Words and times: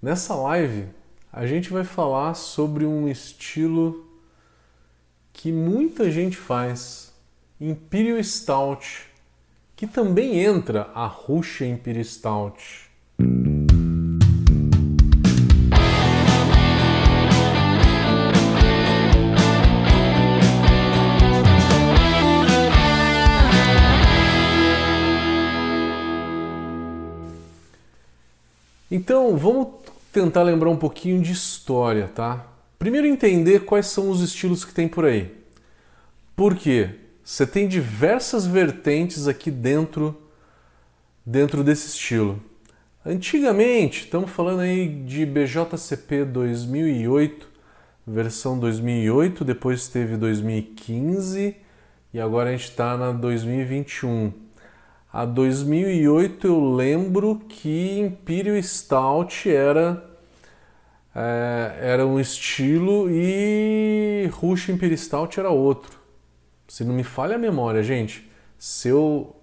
Nessa 0.00 0.32
live, 0.36 0.86
a 1.32 1.44
gente 1.44 1.70
vai 1.70 1.82
falar 1.82 2.34
sobre 2.34 2.86
um 2.86 3.08
estilo 3.08 4.06
que 5.32 5.50
muita 5.50 6.08
gente 6.08 6.36
faz, 6.36 7.12
Imperial 7.60 8.22
Stout, 8.22 9.08
que 9.74 9.88
também 9.88 10.38
entra 10.38 10.88
a 10.94 11.04
Ruxa 11.04 11.66
Imperial 11.66 12.04
Stout. 12.04 12.88
Então, 28.88 29.36
vamos 29.36 29.87
tentar 30.18 30.42
lembrar 30.42 30.68
um 30.68 30.76
pouquinho 30.76 31.22
de 31.22 31.32
história, 31.32 32.08
tá? 32.08 32.44
Primeiro 32.76 33.06
entender 33.06 33.60
quais 33.60 33.86
são 33.86 34.10
os 34.10 34.20
estilos 34.20 34.64
que 34.64 34.74
tem 34.74 34.88
por 34.88 35.04
aí. 35.04 35.32
Por 36.34 36.56
quê? 36.56 36.90
Você 37.22 37.46
tem 37.46 37.68
diversas 37.68 38.44
vertentes 38.44 39.28
aqui 39.28 39.50
dentro 39.50 40.16
dentro 41.24 41.62
desse 41.62 41.88
estilo. 41.88 42.42
Antigamente, 43.04 44.04
estamos 44.04 44.30
falando 44.30 44.60
aí 44.60 44.88
de 45.04 45.24
BJCP 45.24 46.24
2008, 46.24 47.46
versão 48.06 48.58
2008, 48.58 49.44
depois 49.44 49.88
teve 49.88 50.16
2015 50.16 51.54
e 52.12 52.20
agora 52.20 52.48
a 52.48 52.52
gente 52.52 52.70
está 52.70 52.96
na 52.96 53.12
2021. 53.12 54.32
A 55.12 55.24
2008 55.24 56.46
eu 56.46 56.74
lembro 56.74 57.40
que 57.48 57.98
Imperial 57.98 58.62
Stout 58.62 59.48
era 59.50 60.07
é, 61.18 61.78
era 61.80 62.06
um 62.06 62.20
estilo 62.20 63.10
e 63.10 64.30
Rush 64.32 64.68
Imperial 64.68 64.98
Stout 64.98 65.40
era 65.40 65.50
outro. 65.50 65.98
Se 66.68 66.84
não 66.84 66.94
me 66.94 67.02
falha 67.02 67.34
a 67.34 67.38
memória, 67.38 67.82
gente, 67.82 68.30
se 68.56 68.88
eu 68.88 69.34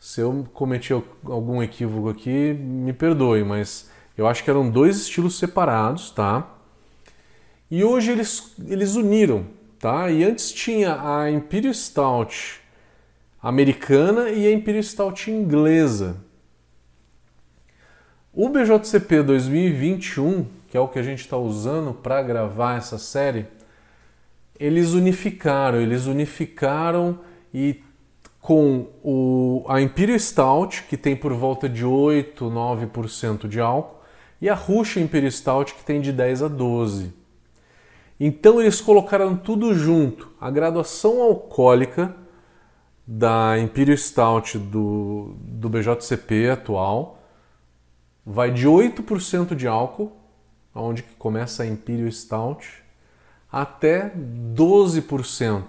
se 0.00 0.20
eu 0.20 0.44
cometi 0.52 0.92
algum 0.92 1.62
equívoco 1.62 2.08
aqui, 2.08 2.52
me 2.54 2.92
perdoe, 2.92 3.44
mas 3.44 3.88
eu 4.18 4.26
acho 4.26 4.42
que 4.42 4.50
eram 4.50 4.68
dois 4.68 4.96
estilos 4.96 5.38
separados, 5.38 6.10
tá? 6.10 6.56
E 7.70 7.84
hoje 7.84 8.10
eles, 8.10 8.52
eles 8.66 8.96
uniram, 8.96 9.46
tá? 9.78 10.10
E 10.10 10.24
antes 10.24 10.50
tinha 10.50 11.00
a 11.00 11.30
Imperial 11.30 11.72
Stout 11.72 12.60
americana 13.40 14.30
e 14.30 14.44
a 14.44 14.52
Imperial 14.52 14.82
Stout 14.82 15.30
inglesa. 15.30 16.16
O 18.32 18.48
BJCP 18.48 19.22
2021, 19.22 20.46
que 20.72 20.78
é 20.78 20.80
o 20.80 20.88
que 20.88 20.98
a 20.98 21.02
gente 21.02 21.20
está 21.20 21.36
usando 21.36 21.92
para 21.92 22.22
gravar 22.22 22.78
essa 22.78 22.96
série, 22.96 23.46
eles 24.58 24.94
unificaram, 24.94 25.78
eles 25.78 26.06
unificaram 26.06 27.18
e 27.52 27.84
com 28.40 28.86
o, 29.04 29.66
a 29.68 29.82
Imperial 29.82 30.18
Stout, 30.18 30.84
que 30.84 30.96
tem 30.96 31.14
por 31.14 31.34
volta 31.34 31.68
de 31.68 31.84
8, 31.84 32.46
9% 32.46 33.46
de 33.48 33.60
álcool, 33.60 34.00
e 34.40 34.48
a 34.48 34.54
Russian 34.54 35.02
Imperial 35.02 35.30
Stout, 35.30 35.74
que 35.74 35.84
tem 35.84 36.00
de 36.00 36.10
10 36.10 36.44
a 36.44 36.48
12. 36.48 37.12
Então 38.18 38.58
eles 38.58 38.80
colocaram 38.80 39.36
tudo 39.36 39.74
junto, 39.74 40.30
a 40.40 40.50
graduação 40.50 41.20
alcoólica 41.20 42.16
da 43.06 43.58
Imperial 43.58 43.98
Stout 43.98 44.56
do, 44.56 45.34
do 45.38 45.68
BJCP 45.68 46.48
atual 46.48 47.18
vai 48.24 48.50
de 48.50 48.66
8% 48.66 49.54
de 49.54 49.68
álcool, 49.68 50.21
onde 50.74 51.02
começa 51.18 51.62
a 51.62 51.66
Imperial 51.66 52.10
Stout, 52.10 52.82
até 53.50 54.10
12% 54.54 55.64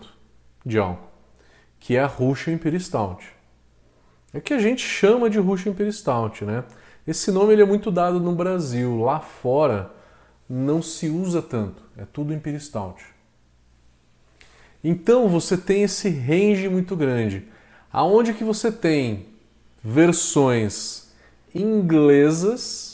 de 0.65 0.79
álcool, 0.79 1.07
que 1.79 1.95
é 1.95 2.01
a 2.01 2.07
Russian 2.07 2.53
Imperial 2.53 2.79
Stout. 2.79 3.25
É 4.33 4.39
que 4.39 4.53
a 4.53 4.59
gente 4.59 4.81
chama 4.81 5.29
de 5.29 5.37
Russian 5.39 5.71
Imperial 5.71 5.93
Stout, 5.93 6.45
né? 6.45 6.63
Esse 7.05 7.31
nome 7.31 7.53
ele 7.53 7.61
é 7.61 7.65
muito 7.65 7.91
dado 7.91 8.19
no 8.19 8.33
Brasil, 8.33 9.01
lá 9.01 9.19
fora 9.19 9.91
não 10.49 10.81
se 10.81 11.09
usa 11.09 11.41
tanto, 11.41 11.83
é 11.97 12.05
tudo 12.05 12.33
Imperial 12.33 12.61
Stout. 12.61 13.03
Então 14.83 15.27
você 15.29 15.57
tem 15.57 15.83
esse 15.83 16.09
range 16.09 16.67
muito 16.67 16.95
grande. 16.95 17.47
Aonde 17.91 18.33
que 18.33 18.43
você 18.43 18.71
tem 18.71 19.27
versões 19.83 21.11
inglesas, 21.53 22.92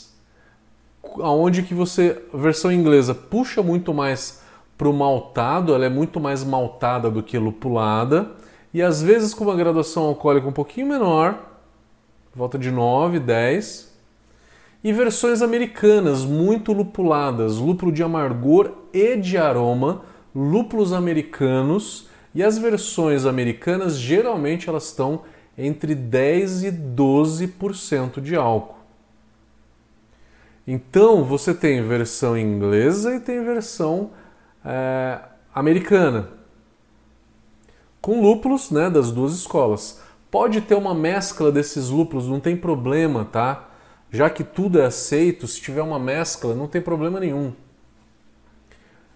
aonde 1.20 1.62
que 1.62 1.74
você 1.74 2.22
versão 2.32 2.70
inglesa 2.70 3.14
puxa 3.14 3.62
muito 3.62 3.92
mais 3.92 4.40
para 4.76 4.88
o 4.88 4.92
maltado, 4.92 5.74
ela 5.74 5.84
é 5.84 5.90
muito 5.90 6.18
mais 6.18 6.42
maltada 6.42 7.10
do 7.10 7.22
que 7.22 7.38
lupulada, 7.38 8.30
e 8.72 8.80
às 8.80 9.02
vezes 9.02 9.34
com 9.34 9.44
uma 9.44 9.56
graduação 9.56 10.04
alcoólica 10.04 10.48
um 10.48 10.52
pouquinho 10.52 10.86
menor, 10.86 11.38
volta 12.34 12.58
de 12.58 12.70
9, 12.70 13.18
10, 13.18 13.90
e 14.82 14.92
versões 14.92 15.42
americanas 15.42 16.24
muito 16.24 16.72
lupuladas, 16.72 17.58
lúpulo 17.58 17.92
de 17.92 18.02
amargor 18.02 18.72
e 18.92 19.16
de 19.16 19.36
aroma, 19.36 20.02
lúpulos 20.34 20.92
americanos 20.92 22.08
e 22.34 22.42
as 22.42 22.56
versões 22.56 23.26
americanas 23.26 23.98
geralmente 23.98 24.68
elas 24.68 24.86
estão 24.86 25.22
entre 25.58 25.94
10 25.94 26.64
e 26.64 26.72
12% 26.72 28.20
de 28.20 28.36
álcool. 28.36 28.79
Então 30.66 31.24
você 31.24 31.54
tem 31.54 31.82
versão 31.82 32.36
inglesa 32.36 33.14
e 33.14 33.20
tem 33.20 33.44
versão 33.44 34.10
é, 34.64 35.18
americana, 35.54 36.28
com 38.00 38.20
lúpulos 38.20 38.70
né, 38.70 38.88
das 38.88 39.10
duas 39.10 39.32
escolas. 39.32 40.00
Pode 40.30 40.60
ter 40.60 40.74
uma 40.74 40.94
mescla 40.94 41.50
desses 41.50 41.88
lúpulos, 41.88 42.28
não 42.28 42.38
tem 42.38 42.56
problema, 42.56 43.24
tá? 43.24 43.68
Já 44.10 44.28
que 44.30 44.44
tudo 44.44 44.80
é 44.80 44.86
aceito, 44.86 45.46
se 45.46 45.60
tiver 45.60 45.82
uma 45.82 45.98
mescla, 45.98 46.54
não 46.54 46.68
tem 46.68 46.80
problema 46.80 47.18
nenhum. 47.18 47.52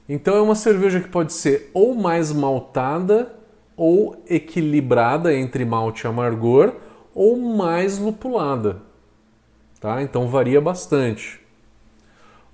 Então 0.09 0.37
é 0.37 0.41
uma 0.41 0.55
cerveja 0.55 1.00
que 1.00 1.09
pode 1.09 1.32
ser 1.32 1.71
ou 1.72 1.94
mais 1.94 2.32
maltada 2.32 3.34
ou 3.76 4.22
equilibrada 4.28 5.34
entre 5.34 5.65
malte 5.65 6.03
e 6.03 6.06
amargor 6.06 6.75
ou 7.15 7.37
mais 7.37 7.99
lupulada. 7.99 8.82
Tá? 9.84 10.00
Então 10.00 10.26
varia 10.28 10.62
bastante. 10.62 11.38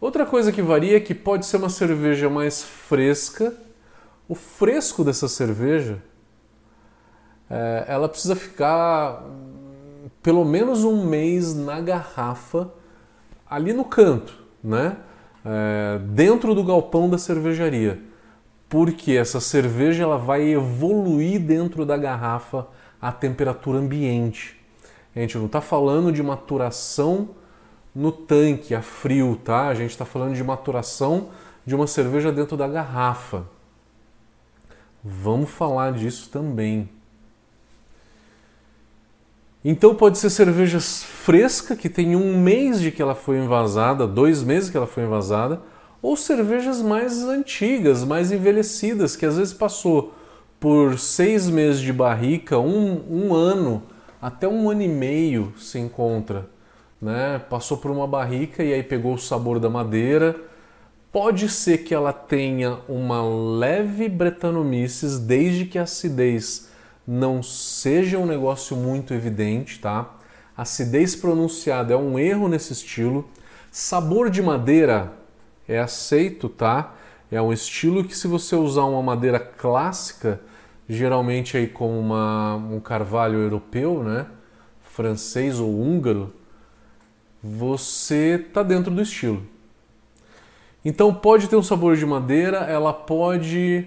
Outra 0.01 0.27
coisa 0.27 0.51
que 0.51 0.61
varia 0.61 0.97
é 0.97 1.01
que 1.01 1.15
pode 1.15 1.47
ser 1.47 1.59
uma 1.59 1.69
cerveja 1.69 2.29
mais 2.29 2.61
fresca. 2.61 3.55
O 4.29 4.35
fresco 4.35 5.05
dessa 5.05 5.29
cerveja, 5.29 6.03
é, 7.49 7.85
ela 7.87 8.09
precisa 8.09 8.35
ficar 8.35 9.23
hum, 9.23 10.09
pelo 10.21 10.45
menos 10.45 10.83
um 10.83 11.07
mês 11.07 11.55
na 11.55 11.81
garrafa, 11.81 12.69
ali 13.49 13.73
no 13.73 13.85
canto, 13.85 14.37
né? 14.61 14.97
é, 15.45 16.01
dentro 16.01 16.53
do 16.53 16.65
galpão 16.65 17.09
da 17.09 17.17
cervejaria, 17.17 18.01
porque 18.69 19.13
essa 19.13 19.39
cerveja 19.39 20.03
ela 20.03 20.19
vai 20.19 20.49
evoluir 20.49 21.39
dentro 21.41 21.87
da 21.87 21.97
garrafa 21.97 22.67
à 23.01 23.13
temperatura 23.13 23.79
ambiente. 23.79 24.60
A 25.15 25.21
gente 25.21 25.37
não 25.37 25.47
está 25.47 25.61
falando 25.61 26.13
de 26.13 26.23
maturação 26.23 27.31
no 27.95 28.13
tanque 28.13 28.75
a 28.75 28.83
frio, 28.83 29.39
tá? 29.43 29.69
A 29.69 29.75
gente 29.75 29.91
está 29.91 30.05
falando 30.05 30.35
de 30.35 30.45
maturação 30.45 31.29
de 31.67 31.75
uma 31.75 31.87
cerveja 31.87 32.31
dentro 32.31 32.57
da 32.57 32.69
garrafa. 32.69 33.45
Vamos 35.03 35.51
falar 35.51 35.93
disso 35.93 36.29
também. 36.31 36.89
Então 39.65 39.95
pode 39.95 40.19
ser 40.19 40.31
cerveja 40.31 40.81
fresca, 40.81 41.77
que 41.77 41.89
tem 41.89 42.17
um 42.17 42.41
mês 42.41 42.81
de 42.81 42.91
que 42.91 43.03
ela 43.03 43.15
foi 43.15 43.39
envasada, 43.39 44.07
dois 44.07 44.43
meses 44.43 44.71
que 44.71 44.77
ela 44.77 44.87
foi 44.87 45.03
envasada, 45.03 45.61
ou 46.01 46.17
cervejas 46.17 46.81
mais 46.81 47.23
antigas, 47.25 48.05
mais 48.05 48.33
envelhecidas, 48.33 49.17
que 49.17 49.27
às 49.27 49.37
vezes 49.37 49.53
passou 49.53 50.15
por 50.59 50.99
seis 50.99 51.49
meses 51.49 51.81
de 51.81 51.93
barrica, 51.93 52.59
um, 52.59 53.03
um 53.11 53.35
ano, 53.35 53.83
até 54.21 54.47
um 54.47 54.69
ano 54.71 54.83
e 54.83 54.89
meio 54.89 55.53
se 55.57 55.79
encontra. 55.79 56.49
Né? 57.01 57.41
Passou 57.49 57.79
por 57.79 57.91
uma 57.91 58.07
barrica 58.07 58.63
e 58.63 58.73
aí 58.73 58.83
pegou 58.83 59.15
o 59.15 59.19
sabor 59.19 59.59
da 59.59 59.71
madeira. 59.71 60.37
Pode 61.11 61.49
ser 61.49 61.79
que 61.79 61.95
ela 61.95 62.13
tenha 62.13 62.79
uma 62.89 63.23
leve 63.23 64.09
bretanomices, 64.09 65.19
desde 65.19 65.65
que 65.65 65.79
a 65.79 65.83
acidez 65.83 66.69
não 67.07 67.43
seja 67.43 68.19
um 68.19 68.27
negócio 68.27 68.77
muito 68.77 69.13
evidente, 69.13 69.81
tá? 69.81 70.15
Acidez 70.57 71.17
pronunciada 71.17 71.95
é 71.95 71.97
um 71.97 72.19
erro 72.19 72.47
nesse 72.47 72.73
estilo. 72.73 73.29
Sabor 73.73 74.31
de 74.31 74.43
madeira 74.43 75.13
é 75.67 75.81
aceito, 75.81 76.49
tá? 76.49 76.95
É 77.33 77.41
um 77.41 77.53
estilo 77.53 78.05
que 78.05 78.17
se 78.17 78.29
você 78.29 78.55
usar 78.55 78.85
uma 78.85 79.03
madeira 79.03 79.41
clássica, 79.41 80.41
geralmente 80.91 81.57
aí 81.57 81.69
como 81.69 81.99
uma, 81.99 82.57
um 82.57 82.81
carvalho 82.81 83.39
europeu, 83.39 84.03
né? 84.03 84.27
Francês 84.83 85.61
ou 85.61 85.71
húngaro, 85.71 86.33
você 87.41 88.45
tá 88.53 88.63
dentro 88.63 88.93
do 88.93 89.01
estilo, 89.01 89.43
Então 90.85 91.15
pode 91.15 91.49
ter 91.49 91.57
um 91.57 91.63
sabor 91.63 91.97
de 91.97 92.05
madeira, 92.05 92.59
ela 92.59 92.93
pode 92.93 93.87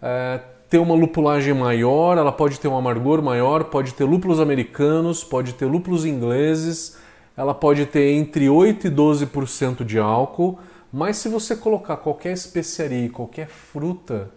é, 0.00 0.40
ter 0.70 0.78
uma 0.78 0.94
lupulagem 0.94 1.52
maior, 1.52 2.16
ela 2.16 2.32
pode 2.32 2.58
ter 2.58 2.66
um 2.66 2.76
amargor 2.76 3.22
maior, 3.22 3.64
pode 3.64 3.92
ter 3.92 4.04
lúpulos 4.04 4.40
americanos, 4.40 5.22
pode 5.22 5.52
ter 5.52 5.66
lúpulos 5.66 6.06
ingleses, 6.06 6.96
ela 7.36 7.54
pode 7.54 7.84
ter 7.86 8.12
entre 8.14 8.48
8 8.48 8.86
e 8.86 8.90
12% 8.90 9.84
de 9.84 9.98
álcool, 9.98 10.58
mas 10.90 11.18
se 11.18 11.28
você 11.28 11.54
colocar 11.54 11.98
qualquer 11.98 12.32
especiaria 12.32 13.04
e 13.04 13.10
qualquer 13.10 13.48
fruta 13.48 14.30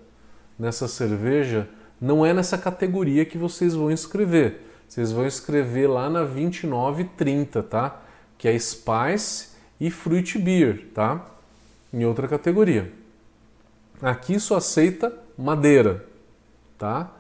nessa 0.60 0.88
cerveja, 0.88 1.68
não 2.02 2.26
é 2.26 2.34
nessa 2.34 2.58
categoria 2.58 3.24
que 3.24 3.38
vocês 3.38 3.76
vão 3.76 3.92
escrever. 3.92 4.62
Vocês 4.88 5.12
vão 5.12 5.26
escrever 5.26 5.88
lá 5.88 6.10
na 6.10 6.24
2930, 6.24 7.62
tá? 7.64 8.02
Que 8.38 8.48
é 8.48 8.58
Spice 8.58 9.50
e 9.80 9.92
Fruit 9.92 10.40
Beer, 10.40 10.88
tá? 10.96 11.26
Em 11.94 12.04
outra 12.04 12.28
categoria. 12.28 12.92
Aqui 14.02 14.40
só 14.40 14.58
aceita 14.58 15.16
madeira, 15.38 16.06
tá? 16.78 17.14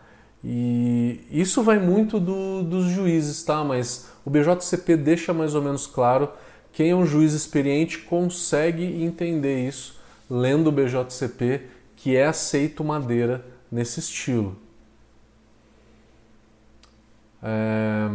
E 0.44 1.22
isso 1.30 1.62
vai 1.62 1.78
muito 1.78 2.20
do, 2.20 2.64
dos 2.64 2.86
juízes, 2.86 3.44
tá? 3.44 3.64
Mas 3.64 4.08
o 4.26 4.30
BJCP 4.32 4.98
deixa 4.98 5.32
mais 5.32 5.54
ou 5.54 5.62
menos 5.62 5.86
claro. 5.86 6.28
Quem 6.74 6.90
é 6.90 6.96
um 6.96 7.06
juiz 7.06 7.34
experiente 7.34 8.00
consegue 8.00 8.84
entender 8.84 9.68
isso 9.68 10.02
lendo 10.28 10.68
o 10.68 10.72
BJCP, 10.72 11.68
que 11.96 12.16
é 12.16 12.26
aceito 12.26 12.84
madeira 12.84 13.46
nesse 13.72 14.00
estilo. 14.00 14.58
É... 17.42 18.10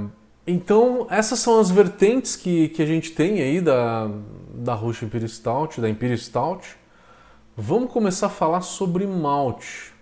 Então, 0.47 1.07
essas 1.11 1.41
são 1.41 1.59
as 1.59 1.71
vertentes 1.71 2.37
que, 2.37 2.69
que 2.69 2.81
a 2.81 2.87
gente 2.87 3.11
tem 3.11 3.41
aí 3.41 3.61
da, 3.61 4.09
da 4.55 4.75
Rush 4.75 5.03
Imperial 5.03 5.29
Stout, 5.29 5.81
da 5.81 5.89
Imperial 5.89 6.19
Stout. 6.19 6.77
Vamos 7.57 7.91
começar 7.91 8.27
a 8.27 8.31
falar 8.31 8.61
sobre 8.61 9.07
malte. 9.07 9.93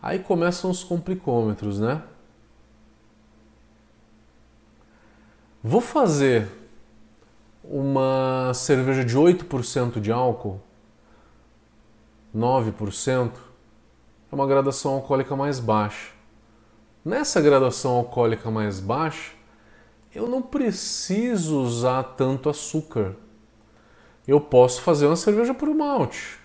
Aí 0.00 0.18
começam 0.18 0.70
os 0.70 0.82
complicômetros, 0.82 1.78
né? 1.78 2.02
Vou 5.62 5.80
fazer 5.80 6.48
uma 7.62 8.52
cerveja 8.54 9.04
de 9.04 9.16
8% 9.16 10.00
de 10.00 10.10
álcool, 10.10 10.60
9%, 12.34 13.30
é 14.30 14.34
uma 14.34 14.46
gradação 14.46 14.94
alcoólica 14.94 15.36
mais 15.36 15.60
baixa. 15.60 16.11
Nessa 17.04 17.40
gradação 17.40 17.96
alcoólica 17.96 18.48
mais 18.48 18.78
baixa, 18.78 19.32
eu 20.14 20.28
não 20.28 20.40
preciso 20.40 21.60
usar 21.60 22.02
tanto 22.16 22.48
açúcar. 22.48 23.16
Eu 24.26 24.40
posso 24.40 24.82
fazer 24.82 25.06
uma 25.06 25.16
cerveja 25.16 25.52
por 25.52 25.68
malte. 25.74 26.38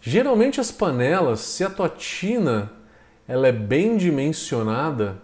Geralmente 0.00 0.58
as 0.58 0.70
panelas, 0.70 1.40
se 1.40 1.62
a 1.62 1.68
tua 1.68 1.88
tina 1.88 2.72
ela 3.28 3.48
é 3.48 3.52
bem 3.52 3.96
dimensionada, 3.96 5.22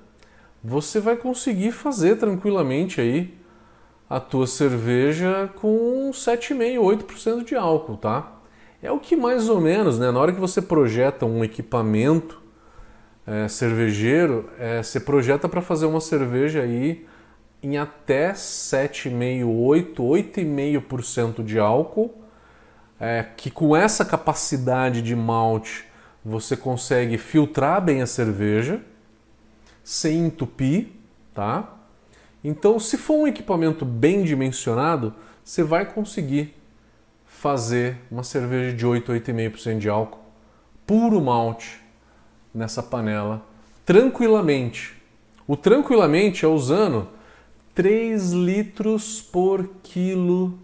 você 0.62 1.00
vai 1.00 1.16
conseguir 1.16 1.72
fazer 1.72 2.16
tranquilamente 2.16 3.00
aí 3.00 3.38
a 4.08 4.20
tua 4.20 4.46
cerveja 4.46 5.50
com 5.56 6.10
7,5, 6.10 6.80
8% 7.06 7.44
de 7.44 7.54
álcool, 7.54 7.96
tá? 7.96 8.39
É 8.82 8.90
o 8.90 8.98
que 8.98 9.14
mais 9.14 9.48
ou 9.48 9.60
menos, 9.60 9.98
né? 9.98 10.10
Na 10.10 10.18
hora 10.18 10.32
que 10.32 10.40
você 10.40 10.62
projeta 10.62 11.26
um 11.26 11.44
equipamento 11.44 12.40
é, 13.26 13.46
cervejeiro, 13.46 14.48
é, 14.58 14.82
você 14.82 14.98
projeta 14.98 15.48
para 15.48 15.60
fazer 15.60 15.86
uma 15.86 16.00
cerveja 16.00 16.62
aí 16.62 17.06
em 17.62 17.76
até 17.76 18.32
7,5, 18.32 19.46
8, 19.46 20.02
8,5% 20.02 21.44
de 21.44 21.58
álcool 21.58 22.14
é, 23.00 23.24
que 23.36 23.50
com 23.50 23.74
essa 23.74 24.04
capacidade 24.04 25.00
de 25.00 25.16
malte 25.16 25.86
você 26.22 26.54
consegue 26.54 27.16
filtrar 27.16 27.82
bem 27.82 28.02
a 28.02 28.06
cerveja 28.06 28.80
sem 29.82 30.26
entupir, 30.26 30.88
tá? 31.34 31.76
Então, 32.44 32.78
se 32.78 32.98
for 32.98 33.14
um 33.14 33.26
equipamento 33.26 33.84
bem 33.84 34.22
dimensionado, 34.22 35.14
você 35.42 35.62
vai 35.62 35.86
conseguir 35.86 36.54
fazer 37.40 37.96
uma 38.10 38.22
cerveja 38.22 38.76
de 38.76 38.84
8, 38.84 39.12
8,5% 39.12 39.78
de 39.78 39.88
álcool, 39.88 40.20
puro 40.86 41.18
malte, 41.22 41.80
nessa 42.52 42.82
panela, 42.82 43.42
tranquilamente. 43.86 44.94
O 45.46 45.56
tranquilamente 45.56 46.44
é 46.44 46.48
usando 46.48 47.08
3 47.74 48.32
litros 48.32 49.22
por 49.22 49.66
quilo 49.82 50.58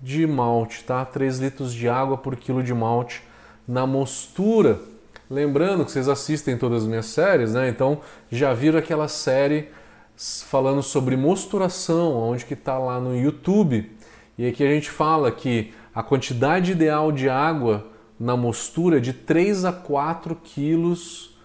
de 0.00 0.26
malte, 0.26 0.82
tá? 0.84 1.04
3 1.04 1.38
litros 1.38 1.74
de 1.74 1.86
água 1.86 2.16
por 2.16 2.34
quilo 2.34 2.62
de 2.62 2.72
malte 2.72 3.22
na 3.68 3.86
mostura. 3.86 4.80
Lembrando 5.28 5.84
que 5.84 5.92
vocês 5.92 6.08
assistem 6.08 6.56
todas 6.56 6.84
as 6.84 6.88
minhas 6.88 7.06
séries, 7.06 7.52
né? 7.52 7.68
Então 7.68 8.00
já 8.30 8.54
viram 8.54 8.78
aquela 8.78 9.06
série 9.06 9.68
falando 10.16 10.82
sobre 10.82 11.14
mosturação, 11.14 12.14
onde 12.14 12.46
que 12.46 12.54
está 12.54 12.78
lá 12.78 12.98
no 12.98 13.14
YouTube. 13.14 13.90
E 14.38 14.46
aqui 14.46 14.64
a 14.64 14.68
gente 14.68 14.90
fala 14.90 15.30
que 15.30 15.72
a 15.94 16.02
quantidade 16.02 16.72
ideal 16.72 17.12
de 17.12 17.28
água 17.28 17.86
na 18.18 18.36
mostura 18.36 18.96
é 18.96 19.00
de 19.00 19.12
3 19.12 19.64
a 19.64 19.72
4 19.72 20.36
quilos, 20.36 21.36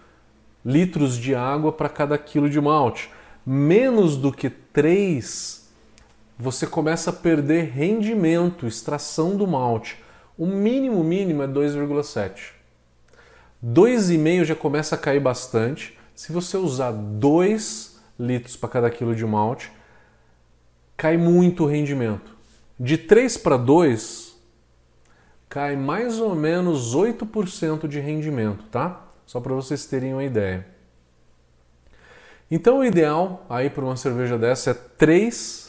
litros 0.64 1.16
de 1.16 1.34
água 1.34 1.72
para 1.72 1.88
cada 1.88 2.16
quilo 2.16 2.48
de 2.48 2.60
malte. 2.60 3.10
Menos 3.44 4.16
do 4.16 4.32
que 4.32 4.48
3 4.48 5.68
você 6.38 6.66
começa 6.66 7.10
a 7.10 7.12
perder 7.12 7.72
rendimento, 7.72 8.66
extração 8.66 9.36
do 9.36 9.46
malte. 9.46 9.98
O 10.36 10.46
mínimo 10.46 11.02
mínimo 11.02 11.42
é 11.42 11.48
2,7. 11.48 12.52
2,5 13.64 14.44
já 14.44 14.54
começa 14.54 14.94
a 14.94 14.98
cair 14.98 15.18
bastante. 15.18 15.98
Se 16.14 16.32
você 16.32 16.56
usar 16.56 16.92
2 16.92 17.98
litros 18.18 18.56
para 18.56 18.68
cada 18.68 18.90
quilo 18.90 19.16
de 19.16 19.26
malte, 19.26 19.72
cai 20.96 21.16
muito 21.16 21.64
o 21.64 21.66
rendimento. 21.66 22.37
De 22.78 22.96
3 22.96 23.36
para 23.38 23.56
2, 23.56 24.36
cai 25.48 25.76
mais 25.76 26.20
ou 26.20 26.34
menos 26.34 26.94
8% 26.94 27.88
de 27.88 28.00
rendimento, 28.00 28.64
tá? 28.70 29.04
Só 29.26 29.40
para 29.40 29.54
vocês 29.54 29.86
terem 29.86 30.12
uma 30.12 30.24
ideia. 30.24 30.66
Então 32.50 32.78
o 32.78 32.84
ideal 32.84 33.44
aí 33.48 33.68
para 33.68 33.84
uma 33.84 33.96
cerveja 33.96 34.38
dessa 34.38 34.70
é 34.70 34.74
3 34.74 35.68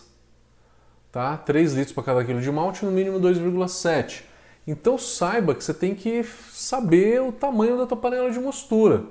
tá? 1.11 1.37
3 1.37 1.73
litros 1.73 1.93
para 1.93 2.03
cada 2.03 2.25
quilo 2.25 2.41
de 2.41 2.51
malte, 2.51 2.85
no 2.85 2.91
mínimo 2.91 3.19
2,7. 3.19 4.23
Então 4.67 4.97
saiba 4.97 5.55
que 5.55 5.63
você 5.63 5.73
tem 5.73 5.95
que 5.95 6.23
saber 6.51 7.21
o 7.21 7.31
tamanho 7.31 7.77
da 7.77 7.87
tua 7.87 7.97
panela 7.97 8.31
de 8.31 8.39
mostura. 8.39 9.03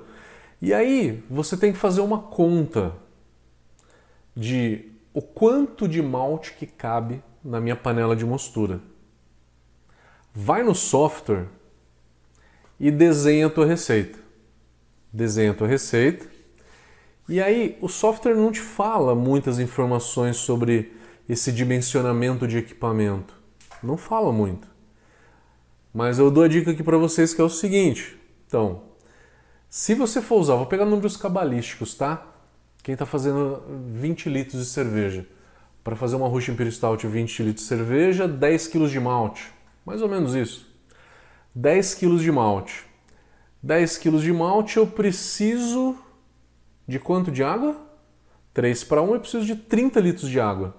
E 0.61 0.73
aí 0.73 1.23
você 1.29 1.57
tem 1.57 1.71
que 1.71 1.77
fazer 1.77 2.01
uma 2.01 2.19
conta 2.19 2.93
de 4.35 4.91
o 5.13 5.21
quanto 5.21 5.87
de 5.87 6.01
malte 6.01 6.53
que 6.53 6.65
cabe 6.65 7.21
na 7.43 7.59
minha 7.59 7.75
panela 7.75 8.15
de 8.15 8.25
mostura. 8.25 8.79
Vai 10.33 10.63
no 10.63 10.75
software 10.75 11.47
e 12.79 12.91
desenha 12.91 13.47
a 13.47 13.49
tua 13.49 13.65
receita. 13.65 14.19
Desenha 15.11 15.51
a 15.51 15.53
tua 15.53 15.67
receita. 15.67 16.27
E 17.27 17.41
aí 17.41 17.77
o 17.81 17.87
software 17.87 18.35
não 18.35 18.51
te 18.51 18.61
fala 18.61 19.13
muitas 19.13 19.59
informações 19.59 20.37
sobre 20.37 20.93
esse 21.27 21.51
dimensionamento 21.51 22.47
de 22.47 22.57
equipamento? 22.57 23.35
Não 23.83 23.97
fala 23.97 24.31
muito. 24.31 24.67
Mas 25.93 26.17
eu 26.19 26.31
dou 26.31 26.43
a 26.43 26.47
dica 26.47 26.71
aqui 26.71 26.83
para 26.83 26.97
vocês 26.97 27.33
que 27.33 27.41
é 27.41 27.43
o 27.43 27.49
seguinte. 27.49 28.17
Então, 28.47 28.83
se 29.69 29.93
você 29.93 30.21
for 30.21 30.39
usar, 30.39 30.55
vou 30.55 30.65
pegar 30.65 30.85
números 30.85 31.15
cabalísticos, 31.15 31.93
tá? 31.93 32.25
Quem 32.81 32.93
está 32.93 33.05
fazendo 33.05 33.63
20 33.87 34.29
litros 34.29 34.59
de 34.59 34.67
cerveja. 34.67 35.27
Para 35.89 35.95
fazer 35.95 36.17
uma 36.17 36.27
Russian 36.27 36.53
Imperial 36.53 36.71
Stout 36.71 37.07
20 37.07 37.41
litros 37.41 37.63
de 37.63 37.67
cerveja, 37.67 38.27
10 38.27 38.67
kg 38.67 38.85
de 38.87 38.99
malte. 38.99 39.51
Mais 39.83 40.03
ou 40.03 40.07
menos 40.07 40.35
isso. 40.35 40.71
10 41.55 41.95
kg 41.95 42.15
de 42.17 42.31
malte. 42.31 42.85
10 43.63 43.97
kg 43.97 44.19
de 44.19 44.31
malte 44.31 44.77
eu 44.77 44.85
preciso 44.85 45.95
de 46.87 46.99
quanto 46.99 47.31
de 47.31 47.43
água? 47.43 47.75
3 48.53 48.83
para 48.83 49.01
1 49.01 49.15
eu 49.15 49.19
preciso 49.19 49.43
de 49.43 49.55
30 49.55 49.99
litros 49.99 50.29
de 50.29 50.39
água. 50.39 50.75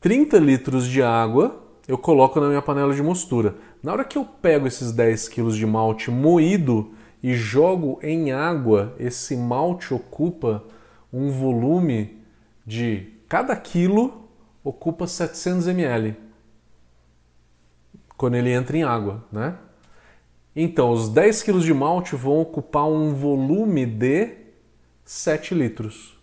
30 0.00 0.38
litros 0.38 0.86
de 0.86 1.02
água 1.02 1.60
eu 1.88 1.98
coloco 1.98 2.38
na 2.38 2.46
minha 2.46 2.62
panela 2.62 2.94
de 2.94 3.02
mostura. 3.02 3.56
Na 3.82 3.90
hora 3.90 4.04
que 4.04 4.16
eu 4.16 4.24
pego 4.24 4.68
esses 4.68 4.92
10 4.92 5.28
quilos 5.28 5.56
de 5.56 5.66
malte 5.66 6.08
moído 6.08 6.92
e 7.20 7.34
jogo 7.34 7.98
em 8.00 8.30
água, 8.30 8.94
esse 8.96 9.36
malte 9.36 9.92
ocupa 9.92 10.62
um 11.12 11.32
volume 11.32 12.16
de 12.64 13.18
cada 13.30 13.54
quilo 13.54 14.28
ocupa 14.64 15.06
700 15.06 15.68
ml 15.68 16.16
quando 18.16 18.34
ele 18.34 18.50
entra 18.50 18.76
em 18.76 18.82
água, 18.82 19.24
né? 19.30 19.56
Então, 20.54 20.90
os 20.90 21.08
10 21.08 21.44
quilos 21.44 21.64
de 21.64 21.72
malte 21.72 22.16
vão 22.16 22.40
ocupar 22.40 22.86
um 22.86 23.14
volume 23.14 23.86
de 23.86 24.36
7 25.04 25.54
litros. 25.54 26.18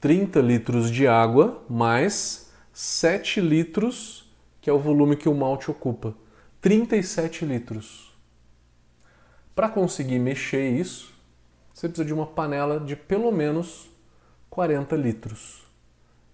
30 0.00 0.40
litros 0.40 0.88
de 0.88 1.08
água 1.08 1.60
mais 1.68 2.52
7 2.72 3.40
litros, 3.40 4.32
que 4.60 4.70
é 4.70 4.72
o 4.72 4.78
volume 4.78 5.16
que 5.16 5.28
o 5.28 5.34
malte 5.34 5.68
ocupa. 5.68 6.14
37 6.60 7.44
litros. 7.44 8.16
Para 9.52 9.68
conseguir 9.68 10.20
mexer 10.20 10.70
isso, 10.70 11.12
você 11.74 11.88
precisa 11.88 12.06
de 12.06 12.14
uma 12.14 12.26
panela 12.26 12.78
de 12.78 12.94
pelo 12.94 13.32
menos 13.32 13.95
40 14.56 14.96
litros 14.96 15.66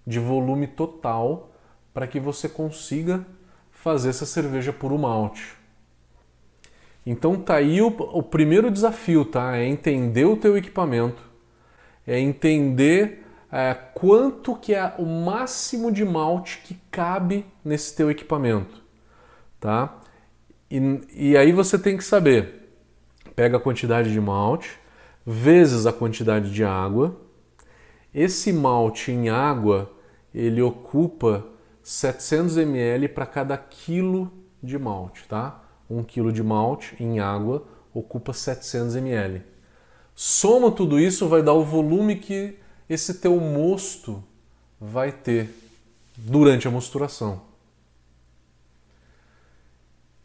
de 0.06 0.20
volume 0.20 0.68
total 0.68 1.50
para 1.92 2.06
que 2.06 2.20
você 2.20 2.48
consiga 2.48 3.26
fazer 3.72 4.10
essa 4.10 4.24
cerveja 4.24 4.72
puro 4.72 4.96
malte. 4.96 5.56
Então 7.04 7.36
tá 7.36 7.56
aí 7.56 7.82
o, 7.82 7.88
o 7.88 8.22
primeiro 8.22 8.70
desafio, 8.70 9.24
tá? 9.24 9.56
É 9.56 9.66
entender 9.66 10.24
o 10.24 10.36
teu 10.36 10.56
equipamento, 10.56 11.20
é 12.06 12.16
entender 12.16 13.26
é, 13.50 13.74
quanto 13.74 14.54
que 14.54 14.72
é 14.72 14.94
o 14.98 15.04
máximo 15.04 15.90
de 15.90 16.04
malte 16.04 16.62
que 16.64 16.78
cabe 16.92 17.44
nesse 17.64 17.96
teu 17.96 18.08
equipamento, 18.08 18.80
tá? 19.58 19.98
E, 20.70 20.78
e 21.12 21.36
aí 21.36 21.50
você 21.50 21.76
tem 21.76 21.96
que 21.96 22.04
saber, 22.04 22.70
pega 23.34 23.56
a 23.56 23.60
quantidade 23.60 24.12
de 24.12 24.20
malte 24.20 24.80
vezes 25.26 25.86
a 25.86 25.92
quantidade 25.92 26.52
de 26.52 26.64
água. 26.64 27.16
Esse 28.14 28.52
malte 28.52 29.10
em 29.10 29.28
água 29.28 29.90
ele 30.34 30.60
ocupa 30.60 31.46
700 31.82 32.58
ml 32.58 33.08
para 33.08 33.26
cada 33.26 33.56
quilo 33.56 34.32
de 34.62 34.78
malte, 34.78 35.26
tá? 35.26 35.62
1 35.90 36.04
kg 36.04 36.32
de 36.32 36.42
malte 36.42 36.94
em 37.00 37.20
água 37.20 37.66
ocupa 37.92 38.32
700 38.32 38.96
ml. 38.96 39.42
Soma 40.14 40.70
tudo 40.70 41.00
isso, 41.00 41.28
vai 41.28 41.42
dar 41.42 41.54
o 41.54 41.64
volume 41.64 42.16
que 42.16 42.58
esse 42.88 43.14
teu 43.14 43.38
mosto 43.40 44.22
vai 44.80 45.10
ter 45.10 45.50
durante 46.16 46.68
a 46.68 46.70
mosturação. 46.70 47.42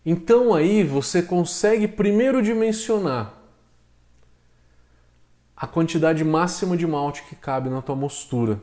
Então 0.06 0.54
aí 0.54 0.84
você 0.84 1.22
consegue 1.22 1.88
primeiro 1.88 2.42
dimensionar 2.42 3.37
a 5.60 5.66
quantidade 5.66 6.24
máxima 6.24 6.78
de 6.78 6.86
malte 6.86 7.24
que 7.24 7.36
cabe 7.36 7.68
na 7.68 7.82
tua 7.82 7.96
mostura. 7.96 8.60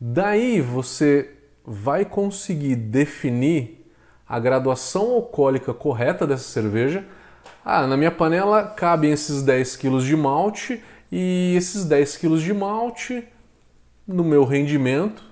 Daí 0.00 0.62
você 0.62 1.36
vai 1.62 2.06
conseguir 2.06 2.74
definir 2.74 3.86
a 4.26 4.38
graduação 4.38 5.12
alcoólica 5.12 5.74
correta 5.74 6.26
dessa 6.26 6.44
cerveja. 6.44 7.04
Ah, 7.62 7.86
na 7.86 7.98
minha 7.98 8.10
panela 8.10 8.64
cabem 8.64 9.12
esses 9.12 9.42
10 9.42 9.76
kg 9.76 9.98
de 9.98 10.16
malte 10.16 10.82
e 11.12 11.54
esses 11.54 11.84
10 11.84 12.16
kg 12.16 12.38
de 12.38 12.54
malte 12.54 13.28
no 14.06 14.24
meu 14.24 14.44
rendimento, 14.44 15.22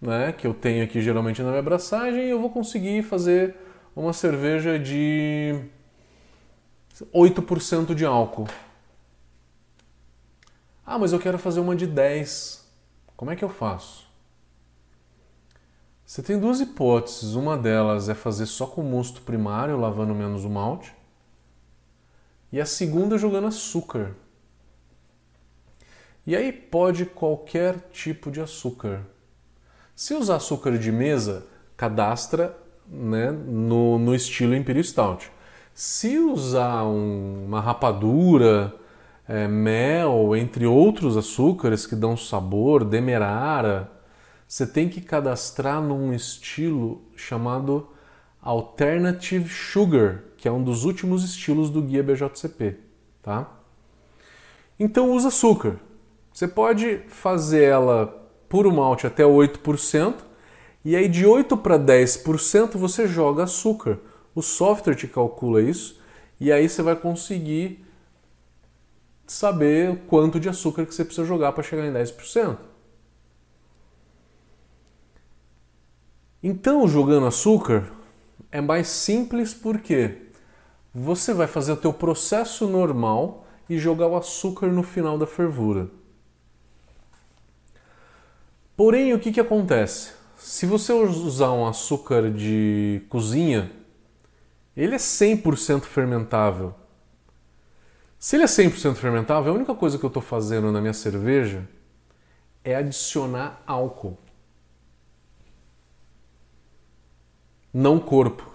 né, 0.00 0.32
que 0.32 0.46
eu 0.46 0.54
tenho 0.54 0.84
aqui 0.84 1.00
geralmente 1.00 1.42
na 1.42 1.48
minha 1.48 1.60
abraçagem, 1.60 2.28
eu 2.28 2.40
vou 2.40 2.50
conseguir 2.50 3.02
fazer 3.02 3.56
uma 3.96 4.12
cerveja 4.12 4.78
de 4.78 5.60
8% 7.14 7.94
de 7.94 8.04
álcool. 8.04 8.48
Ah, 10.84 10.98
mas 10.98 11.12
eu 11.12 11.18
quero 11.18 11.38
fazer 11.38 11.60
uma 11.60 11.76
de 11.76 11.86
10. 11.86 12.68
Como 13.16 13.30
é 13.30 13.36
que 13.36 13.44
eu 13.44 13.48
faço? 13.48 14.06
Você 16.04 16.22
tem 16.22 16.38
duas 16.38 16.60
hipóteses. 16.60 17.34
Uma 17.34 17.56
delas 17.56 18.08
é 18.08 18.14
fazer 18.14 18.46
só 18.46 18.66
com 18.66 18.82
mosto 18.82 19.22
primário, 19.22 19.78
lavando 19.78 20.14
menos 20.14 20.44
o 20.44 20.50
malte. 20.50 20.94
E 22.52 22.60
a 22.60 22.66
segunda 22.66 23.14
é 23.14 23.18
jogando 23.18 23.46
açúcar. 23.46 24.14
E 26.26 26.36
aí 26.36 26.52
pode 26.52 27.06
qualquer 27.06 27.88
tipo 27.92 28.30
de 28.30 28.40
açúcar. 28.40 29.06
Se 29.96 30.14
usar 30.14 30.36
açúcar 30.36 30.76
de 30.76 30.92
mesa, 30.92 31.46
cadastra 31.76 32.56
né, 32.86 33.30
no, 33.30 33.98
no 33.98 34.14
estilo 34.14 34.54
Imperial 34.54 34.84
Stout. 34.84 35.32
Se 35.74 36.18
usar 36.18 36.84
um, 36.84 37.46
uma 37.46 37.60
rapadura, 37.60 38.74
é, 39.26 39.48
mel, 39.48 40.36
entre 40.36 40.66
outros 40.66 41.16
açúcares 41.16 41.86
que 41.86 41.96
dão 41.96 42.16
sabor, 42.16 42.84
demerara, 42.84 43.90
você 44.46 44.66
tem 44.66 44.88
que 44.88 45.00
cadastrar 45.00 45.80
num 45.80 46.12
estilo 46.12 47.02
chamado 47.16 47.88
Alternative 48.42 49.48
Sugar, 49.48 50.24
que 50.36 50.46
é 50.46 50.52
um 50.52 50.62
dos 50.62 50.84
últimos 50.84 51.24
estilos 51.24 51.70
do 51.70 51.80
guia 51.80 52.02
BJCP, 52.02 52.76
tá? 53.22 53.50
Então 54.78 55.12
usa 55.12 55.28
açúcar. 55.28 55.76
Você 56.32 56.46
pode 56.46 56.98
fazer 57.08 57.64
ela 57.64 58.06
puro 58.48 58.70
malte 58.70 59.06
até 59.06 59.22
8%, 59.22 60.16
e 60.84 60.96
aí 60.96 61.08
de 61.08 61.24
8 61.24 61.56
para 61.56 61.78
10% 61.78 62.76
você 62.76 63.06
joga 63.06 63.44
açúcar. 63.44 64.00
O 64.34 64.42
software 64.42 64.94
te 64.94 65.06
calcula 65.06 65.60
isso, 65.60 66.00
e 66.40 66.50
aí 66.50 66.68
você 66.68 66.82
vai 66.82 66.96
conseguir 66.96 67.84
saber 69.26 69.98
quanto 70.06 70.40
de 70.40 70.48
açúcar 70.48 70.84
que 70.86 70.94
você 70.94 71.04
precisa 71.04 71.26
jogar 71.26 71.52
para 71.52 71.62
chegar 71.62 71.86
em 71.86 71.92
10%. 71.92 72.56
Então, 76.42 76.88
jogando 76.88 77.26
açúcar 77.26 77.92
é 78.50 78.60
mais 78.60 78.88
simples 78.88 79.54
porque 79.54 80.18
você 80.92 81.32
vai 81.32 81.46
fazer 81.46 81.72
o 81.72 81.76
teu 81.76 81.92
processo 81.92 82.66
normal 82.68 83.46
e 83.68 83.78
jogar 83.78 84.08
o 84.08 84.16
açúcar 84.16 84.66
no 84.66 84.82
final 84.82 85.16
da 85.16 85.26
fervura. 85.26 85.88
Porém, 88.76 89.14
o 89.14 89.18
que, 89.18 89.32
que 89.32 89.40
acontece? 89.40 90.12
Se 90.36 90.66
você 90.66 90.92
usar 90.92 91.52
um 91.52 91.66
açúcar 91.66 92.30
de 92.30 93.02
cozinha, 93.08 93.70
ele 94.76 94.94
é 94.94 94.98
100% 94.98 95.82
fermentável. 95.82 96.74
Se 98.18 98.36
ele 98.36 98.44
é 98.44 98.46
100% 98.46 98.94
fermentável, 98.94 99.52
a 99.52 99.56
única 99.56 99.74
coisa 99.74 99.98
que 99.98 100.04
eu 100.04 100.08
estou 100.08 100.22
fazendo 100.22 100.70
na 100.70 100.80
minha 100.80 100.92
cerveja 100.92 101.68
é 102.64 102.76
adicionar 102.76 103.62
álcool. 103.66 104.18
não 107.72 107.98
corpo. 107.98 108.52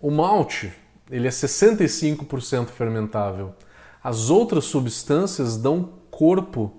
O 0.00 0.10
malte, 0.10 0.72
ele 1.10 1.26
é 1.26 1.30
65% 1.30 2.66
fermentável. 2.68 3.54
As 4.02 4.28
outras 4.28 4.64
substâncias 4.66 5.56
dão 5.56 5.94
corpo 6.10 6.76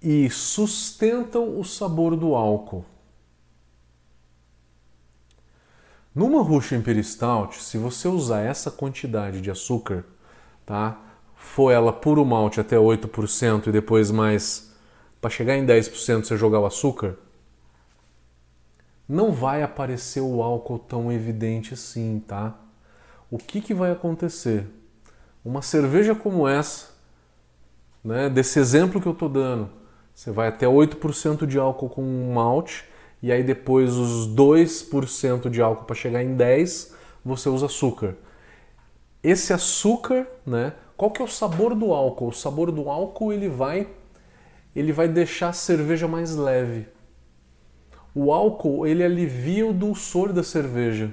e 0.00 0.30
sustentam 0.30 1.58
o 1.58 1.64
sabor 1.64 2.14
do 2.14 2.36
álcool. 2.36 2.84
Numa 6.16 6.42
Russian 6.42 6.78
Imperial 6.78 7.04
Stout, 7.04 7.62
se 7.62 7.76
você 7.76 8.08
usar 8.08 8.40
essa 8.40 8.70
quantidade 8.70 9.42
de 9.42 9.50
açúcar, 9.50 10.02
tá? 10.64 10.98
For 11.36 11.70
ela 11.70 11.92
puro 11.92 12.24
malte 12.24 12.58
até 12.58 12.74
8% 12.76 13.66
e 13.66 13.70
depois 13.70 14.10
mais 14.10 14.74
para 15.20 15.28
chegar 15.28 15.58
em 15.58 15.66
10% 15.66 16.24
você 16.24 16.34
jogar 16.34 16.60
o 16.60 16.64
açúcar, 16.64 17.18
não 19.06 19.30
vai 19.30 19.62
aparecer 19.62 20.22
o 20.22 20.42
álcool 20.42 20.78
tão 20.78 21.12
evidente 21.12 21.74
assim, 21.74 22.24
tá? 22.26 22.58
O 23.30 23.36
que, 23.36 23.60
que 23.60 23.74
vai 23.74 23.92
acontecer? 23.92 24.66
Uma 25.44 25.60
cerveja 25.60 26.14
como 26.14 26.48
essa, 26.48 26.94
né, 28.02 28.30
desse 28.30 28.58
exemplo 28.58 29.02
que 29.02 29.06
eu 29.06 29.12
estou 29.12 29.28
dando, 29.28 29.68
você 30.14 30.30
vai 30.30 30.48
até 30.48 30.66
8% 30.66 31.46
de 31.46 31.58
álcool 31.58 31.90
com 31.90 32.02
um 32.02 32.32
malte, 32.32 32.86
e 33.22 33.32
aí 33.32 33.42
depois 33.42 33.94
os 33.94 34.28
2% 34.28 35.48
de 35.48 35.60
álcool 35.60 35.84
para 35.84 35.96
chegar 35.96 36.22
em 36.22 36.34
10, 36.34 36.94
você 37.24 37.48
usa 37.48 37.66
açúcar. 37.66 38.16
Esse 39.22 39.52
açúcar, 39.52 40.26
né, 40.46 40.74
qual 40.96 41.10
que 41.10 41.20
é 41.20 41.24
o 41.24 41.28
sabor 41.28 41.74
do 41.74 41.92
álcool? 41.92 42.28
O 42.28 42.32
sabor 42.32 42.70
do 42.70 42.88
álcool 42.88 43.32
ele 43.32 43.48
vai 43.48 43.88
ele 44.74 44.92
vai 44.92 45.08
deixar 45.08 45.48
a 45.48 45.54
cerveja 45.54 46.06
mais 46.06 46.36
leve. 46.36 46.86
O 48.14 48.30
álcool 48.30 48.86
ele 48.86 49.02
alivia 49.02 49.66
o 49.66 49.72
dulçor 49.72 50.34
da 50.34 50.42
cerveja. 50.42 51.10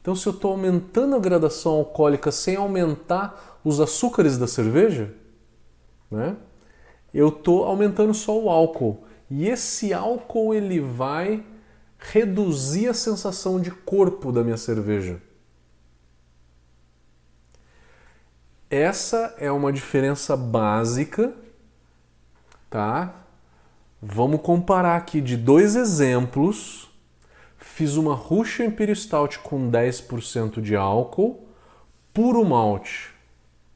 Então, 0.00 0.14
se 0.14 0.26
eu 0.26 0.32
estou 0.32 0.50
aumentando 0.50 1.16
a 1.16 1.18
gradação 1.18 1.72
alcoólica 1.72 2.30
sem 2.30 2.56
aumentar 2.56 3.60
os 3.64 3.80
açúcares 3.80 4.36
da 4.36 4.46
cerveja, 4.46 5.14
né, 6.10 6.36
eu 7.14 7.28
estou 7.28 7.64
aumentando 7.64 8.12
só 8.12 8.38
o 8.38 8.50
álcool. 8.50 9.04
E 9.34 9.48
esse 9.48 9.94
álcool 9.94 10.52
ele 10.52 10.78
vai 10.78 11.42
reduzir 11.98 12.88
a 12.88 12.92
sensação 12.92 13.58
de 13.58 13.70
corpo 13.70 14.30
da 14.30 14.44
minha 14.44 14.58
cerveja. 14.58 15.22
Essa 18.68 19.34
é 19.38 19.50
uma 19.50 19.72
diferença 19.72 20.36
básica, 20.36 21.32
tá? 22.68 23.24
Vamos 24.02 24.42
comparar 24.42 24.96
aqui 24.96 25.18
de 25.18 25.38
dois 25.38 25.76
exemplos. 25.76 26.90
Fiz 27.56 27.96
uma 27.96 28.14
Russian 28.14 28.66
Imperial 28.66 28.96
Stout 28.96 29.38
com 29.38 29.70
10% 29.70 30.60
de 30.60 30.76
álcool, 30.76 31.48
puro 32.12 32.44
malte. 32.44 33.14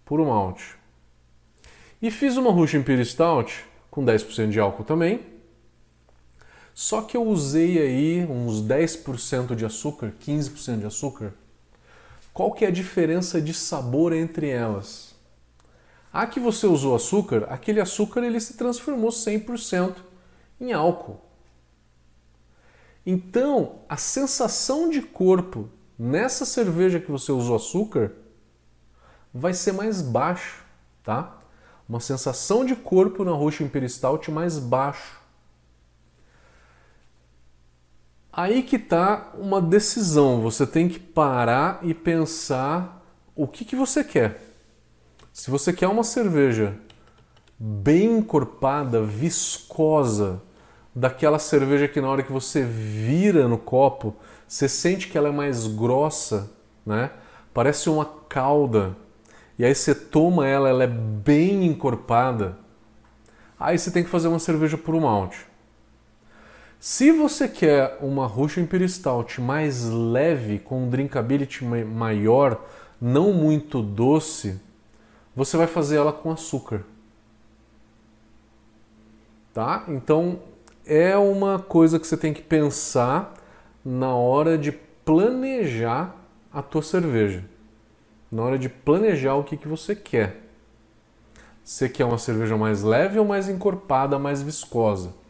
Puro 0.04 0.26
malte. 0.26 0.76
E 2.02 2.10
fiz 2.10 2.36
uma 2.36 2.52
Russian 2.52 2.80
Imperial 2.80 3.06
Stout 3.06 3.64
com 3.90 4.04
10% 4.04 4.50
de 4.50 4.60
álcool 4.60 4.84
também. 4.84 5.36
Só 6.78 7.00
que 7.00 7.16
eu 7.16 7.26
usei 7.26 7.78
aí 7.78 8.26
uns 8.26 8.61
10% 8.61 9.56
de 9.56 9.64
açúcar, 9.64 10.12
15% 10.21 10.80
de 10.80 10.85
açúcar. 10.85 11.33
Qual 12.35 12.52
que 12.52 12.66
é 12.66 12.68
a 12.68 12.71
diferença 12.71 13.40
de 13.40 13.54
sabor 13.54 14.12
entre 14.12 14.50
elas? 14.50 15.14
A 16.12 16.26
que 16.26 16.38
você 16.38 16.66
usou 16.66 16.95
açúcar, 16.95 17.47
aquele 17.49 17.80
açúcar 17.80 18.23
ele 18.23 18.38
se 18.38 18.59
transformou 18.59 19.09
100% 19.09 19.95
em 20.61 20.75
álcool. 20.75 21.18
Então, 23.06 23.76
a 23.88 23.97
sensação 23.97 24.90
de 24.90 25.00
corpo 25.00 25.71
nessa 25.99 26.45
cerveja 26.45 27.00
que 27.00 27.11
você 27.11 27.33
usou 27.33 27.56
açúcar 27.56 28.12
vai 29.33 29.54
ser 29.54 29.73
mais 29.73 30.02
baixa, 30.02 30.56
tá? 31.02 31.38
Uma 31.88 32.00
sensação 32.00 32.66
de 32.66 32.76
corpo 32.76 33.25
na 33.25 33.33
roxa 33.33 33.64
Imperial 33.64 33.88
Stout 33.88 34.30
mais 34.30 34.59
baixo. 34.59 35.25
Aí 38.37 38.62
que 38.62 38.78
tá 38.78 39.31
uma 39.38 39.62
decisão. 39.62 40.43
Você 40.43 40.66
tem 40.66 40.90
que 40.90 40.99
parar 40.99 41.78
e 41.81 41.95
pensar 41.95 43.02
o 43.35 43.49
que, 43.49 43.64
que 43.64 43.75
você 43.75 44.05
quer. 44.05 44.43
Se 45.33 45.50
você 45.50 45.73
quer 45.73 45.88
uma 45.88 46.05
cerveja 46.05 46.76
bem 47.59 48.19
encorpada, 48.19 49.02
viscosa, 49.02 50.43
daquela 50.95 51.38
cerveja 51.38 51.88
que 51.88 51.99
na 51.99 52.11
hora 52.11 52.23
que 52.23 52.31
você 52.31 52.62
vira 52.62 53.49
no 53.49 53.57
copo, 53.57 54.14
você 54.47 54.69
sente 54.69 55.09
que 55.09 55.16
ela 55.16 55.28
é 55.28 55.33
mais 55.33 55.66
grossa, 55.66 56.50
né? 56.85 57.11
Parece 57.55 57.88
uma 57.88 58.05
calda. 58.28 58.95
E 59.59 59.64
aí 59.64 59.75
você 59.75 59.95
toma 59.95 60.47
ela, 60.47 60.69
ela 60.69 60.85
é 60.85 60.87
bem 60.87 61.64
encorpada. 61.64 62.59
Aí 63.59 63.78
você 63.78 63.90
tem 63.90 64.05
que 64.05 64.11
fazer 64.11 64.28
uma 64.28 64.38
cerveja 64.38 64.76
por 64.76 64.95
malte. 65.00 65.46
Se 66.88 67.11
você 67.11 67.49
quer 67.49 67.99
uma 68.00 68.28
Russian 68.28 68.62
Imperial 68.62 68.88
Stout 68.88 69.40
mais 69.40 69.90
leve, 69.90 70.61
com 70.61 70.85
um 70.85 70.88
drinkability 70.88 71.64
maior, 71.64 72.64
não 73.00 73.33
muito 73.33 73.83
doce, 73.83 74.61
você 75.35 75.57
vai 75.57 75.66
fazer 75.66 75.97
ela 75.97 76.12
com 76.12 76.31
açúcar. 76.31 76.85
Tá? 79.52 79.85
Então 79.88 80.38
é 80.87 81.16
uma 81.16 81.59
coisa 81.59 81.99
que 81.99 82.07
você 82.07 82.16
tem 82.16 82.33
que 82.33 82.40
pensar 82.40 83.35
na 83.85 84.14
hora 84.14 84.57
de 84.57 84.71
planejar 84.71 86.14
a 86.52 86.62
tua 86.62 86.83
cerveja. 86.83 87.45
Na 88.31 88.45
hora 88.45 88.57
de 88.57 88.69
planejar 88.69 89.35
o 89.35 89.43
que, 89.43 89.57
que 89.57 89.66
você 89.66 89.97
quer. 89.97 90.40
Você 91.64 91.88
quer 91.88 92.05
uma 92.05 92.16
cerveja 92.16 92.57
mais 92.57 92.85
leve 92.85 93.19
ou 93.19 93.25
mais 93.25 93.49
encorpada, 93.49 94.21
mais 94.21 94.40
viscosa? 94.40 95.25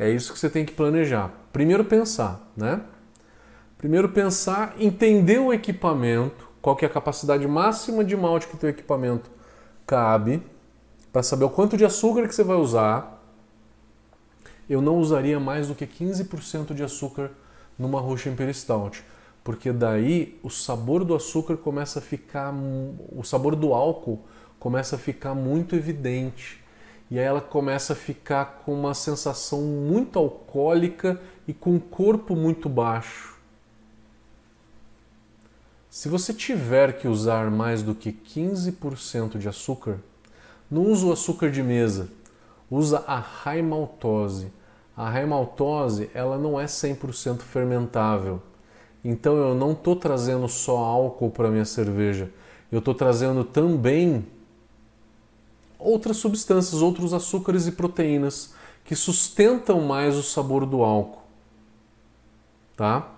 É 0.00 0.08
isso 0.08 0.32
que 0.32 0.38
você 0.38 0.48
tem 0.48 0.64
que 0.64 0.72
planejar. 0.72 1.30
Primeiro 1.52 1.84
pensar, 1.84 2.50
né? 2.56 2.80
Primeiro 3.76 4.08
pensar, 4.08 4.74
entender 4.78 5.38
o 5.38 5.52
equipamento, 5.52 6.48
qual 6.62 6.74
que 6.74 6.86
é 6.86 6.88
a 6.88 6.90
capacidade 6.90 7.46
máxima 7.46 8.02
de 8.02 8.16
malte 8.16 8.48
que 8.48 8.56
teu 8.56 8.70
equipamento 8.70 9.30
cabe, 9.86 10.42
para 11.12 11.22
saber 11.22 11.44
o 11.44 11.50
quanto 11.50 11.76
de 11.76 11.84
açúcar 11.84 12.26
que 12.26 12.34
você 12.34 12.42
vai 12.42 12.56
usar, 12.56 13.22
eu 14.70 14.80
não 14.80 14.96
usaria 14.96 15.38
mais 15.38 15.68
do 15.68 15.74
que 15.74 15.86
15% 15.86 16.72
de 16.72 16.82
açúcar 16.82 17.30
numa 17.78 18.00
Russian 18.00 18.32
Imperial 18.32 18.54
Stout, 18.54 19.04
porque 19.44 19.70
daí 19.70 20.40
o 20.42 20.48
sabor 20.48 21.04
do 21.04 21.14
açúcar 21.14 21.58
começa 21.58 21.98
a 21.98 22.02
ficar, 22.02 22.54
o 22.54 23.22
sabor 23.22 23.54
do 23.54 23.74
álcool 23.74 24.24
começa 24.58 24.96
a 24.96 24.98
ficar 24.98 25.34
muito 25.34 25.76
evidente. 25.76 26.59
E 27.10 27.18
aí 27.18 27.24
ela 27.24 27.40
começa 27.40 27.92
a 27.92 27.96
ficar 27.96 28.60
com 28.64 28.72
uma 28.72 28.94
sensação 28.94 29.62
muito 29.62 30.18
alcoólica 30.18 31.20
e 31.48 31.52
com 31.52 31.72
um 31.72 31.80
corpo 31.80 32.36
muito 32.36 32.68
baixo. 32.68 33.36
Se 35.90 36.08
você 36.08 36.32
tiver 36.32 36.98
que 36.98 37.08
usar 37.08 37.50
mais 37.50 37.82
do 37.82 37.94
que 37.94 38.12
15% 38.12 39.38
de 39.38 39.48
açúcar, 39.48 39.98
não 40.70 40.82
usa 40.82 41.06
o 41.06 41.12
açúcar 41.12 41.50
de 41.50 41.62
mesa, 41.62 42.08
usa 42.70 43.02
a 43.08 43.18
high 43.18 43.62
maltose 43.62 44.52
a 45.00 45.08
remaltose 45.08 46.10
ela 46.12 46.36
não 46.36 46.60
é 46.60 46.66
100% 46.66 47.40
fermentável. 47.40 48.38
Então 49.02 49.34
eu 49.34 49.54
não 49.54 49.72
estou 49.72 49.96
trazendo 49.96 50.46
só 50.46 50.76
álcool 50.76 51.30
para 51.30 51.50
minha 51.50 51.64
cerveja, 51.64 52.30
eu 52.70 52.80
estou 52.80 52.94
trazendo 52.94 53.42
também 53.42 54.26
outras 55.80 56.18
substâncias, 56.18 56.82
outros 56.82 57.12
açúcares 57.14 57.66
e 57.66 57.72
proteínas 57.72 58.54
que 58.84 58.94
sustentam 58.94 59.80
mais 59.80 60.16
o 60.16 60.22
sabor 60.22 60.66
do 60.66 60.82
álcool. 60.82 61.22
Tá? 62.76 63.08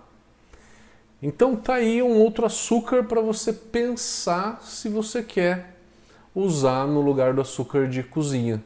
Então 1.21 1.55
tá 1.55 1.75
aí 1.75 2.03
um 2.03 2.17
outro 2.19 2.45
açúcar 2.45 3.03
para 3.03 3.21
você 3.21 3.53
pensar 3.53 4.61
se 4.61 4.89
você 4.89 5.23
quer 5.23 5.77
usar 6.35 6.85
no 6.87 7.01
lugar 7.01 7.33
do 7.33 7.41
açúcar 7.41 7.87
de 7.87 8.03
cozinha. 8.03 8.63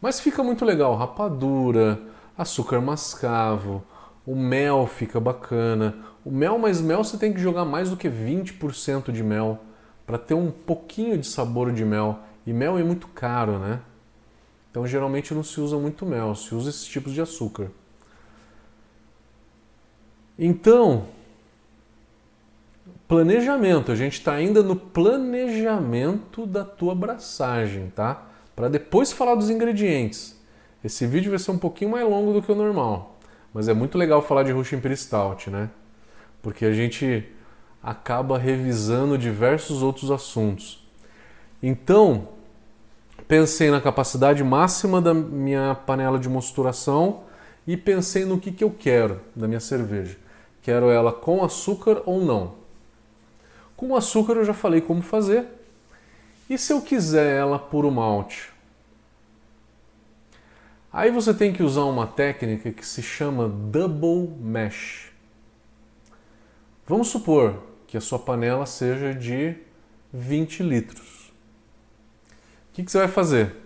Mas 0.00 0.20
fica 0.20 0.42
muito 0.42 0.64
legal, 0.64 0.96
rapadura, 0.96 2.00
açúcar 2.36 2.80
mascavo, 2.80 3.82
o 4.26 4.34
mel 4.34 4.86
fica 4.86 5.18
bacana. 5.18 5.96
O 6.24 6.30
mel, 6.30 6.58
mas 6.58 6.80
mel 6.80 7.02
você 7.02 7.16
tem 7.16 7.32
que 7.32 7.40
jogar 7.40 7.64
mais 7.64 7.90
do 7.90 7.96
que 7.96 8.08
20% 8.08 9.10
de 9.10 9.22
mel 9.22 9.60
para 10.06 10.18
ter 10.18 10.34
um 10.34 10.50
pouquinho 10.50 11.16
de 11.16 11.26
sabor 11.26 11.72
de 11.72 11.84
mel. 11.84 12.18
E 12.48 12.52
mel 12.54 12.78
é 12.78 12.82
muito 12.82 13.08
caro, 13.08 13.58
né? 13.58 13.78
Então 14.70 14.86
geralmente 14.86 15.34
não 15.34 15.42
se 15.44 15.60
usa 15.60 15.76
muito 15.76 16.06
mel, 16.06 16.34
se 16.34 16.54
usa 16.54 16.70
esses 16.70 16.86
tipos 16.86 17.12
de 17.12 17.20
açúcar. 17.20 17.70
Então, 20.38 21.04
planejamento, 23.06 23.92
a 23.92 23.94
gente 23.94 24.14
está 24.14 24.32
ainda 24.32 24.62
no 24.62 24.74
planejamento 24.74 26.46
da 26.46 26.64
tua 26.64 26.92
abraçagem, 26.92 27.92
tá? 27.94 28.28
para 28.56 28.70
depois 28.70 29.12
falar 29.12 29.34
dos 29.34 29.50
ingredientes. 29.50 30.34
Esse 30.82 31.06
vídeo 31.06 31.28
vai 31.28 31.38
ser 31.38 31.50
um 31.50 31.58
pouquinho 31.58 31.90
mais 31.90 32.08
longo 32.08 32.32
do 32.32 32.40
que 32.40 32.50
o 32.50 32.54
normal, 32.54 33.18
mas 33.52 33.68
é 33.68 33.74
muito 33.74 33.98
legal 33.98 34.22
falar 34.22 34.42
de 34.42 34.52
Russian 34.52 34.78
Imperial 34.78 34.96
Stout, 34.96 35.50
né? 35.50 35.68
Porque 36.40 36.64
a 36.64 36.72
gente 36.72 37.28
acaba 37.82 38.38
revisando 38.38 39.18
diversos 39.18 39.82
outros 39.82 40.10
assuntos. 40.10 40.88
Então, 41.62 42.37
pensei 43.28 43.70
na 43.70 43.78
capacidade 43.78 44.42
máxima 44.42 45.02
da 45.02 45.12
minha 45.12 45.74
panela 45.74 46.18
de 46.18 46.30
mosturação 46.30 47.24
e 47.66 47.76
pensei 47.76 48.24
no 48.24 48.40
que, 48.40 48.50
que 48.50 48.64
eu 48.64 48.70
quero 48.70 49.20
da 49.36 49.46
minha 49.46 49.60
cerveja. 49.60 50.16
Quero 50.62 50.90
ela 50.90 51.12
com 51.12 51.44
açúcar 51.44 52.02
ou 52.06 52.24
não? 52.24 52.54
Com 53.76 53.94
açúcar 53.94 54.32
eu 54.32 54.44
já 54.44 54.54
falei 54.54 54.80
como 54.80 55.02
fazer, 55.02 55.46
e 56.48 56.56
se 56.56 56.72
eu 56.72 56.80
quiser 56.80 57.36
ela 57.36 57.58
puro 57.58 57.90
malte? 57.90 58.50
Aí 60.90 61.10
você 61.10 61.34
tem 61.34 61.52
que 61.52 61.62
usar 61.62 61.84
uma 61.84 62.06
técnica 62.06 62.72
que 62.72 62.84
se 62.84 63.02
chama 63.02 63.46
double 63.46 64.34
mash. 64.40 65.12
Vamos 66.86 67.08
supor 67.08 67.62
que 67.86 67.98
a 67.98 68.00
sua 68.00 68.18
panela 68.18 68.64
seja 68.64 69.14
de 69.14 69.54
20 70.12 70.62
litros. 70.62 71.17
Que, 72.78 72.84
que 72.84 72.92
você 72.92 72.98
vai 72.98 73.08
fazer? 73.08 73.56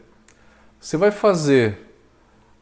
Você 0.81 0.97
vai 0.97 1.11
fazer, 1.11 1.95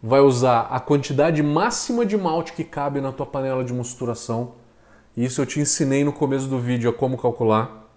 vai 0.02 0.18
usar 0.18 0.62
a 0.62 0.80
quantidade 0.80 1.44
máxima 1.44 2.04
de 2.04 2.16
malte 2.16 2.54
que 2.54 2.64
cabe 2.64 3.00
na 3.00 3.12
tua 3.12 3.24
panela 3.24 3.62
de 3.62 3.72
mosturação. 3.72 4.56
Isso 5.16 5.40
eu 5.40 5.46
te 5.46 5.60
ensinei 5.60 6.02
no 6.02 6.12
começo 6.12 6.48
do 6.48 6.58
vídeo 6.58 6.90
a 6.90 6.92
como 6.92 7.16
calcular 7.16 7.88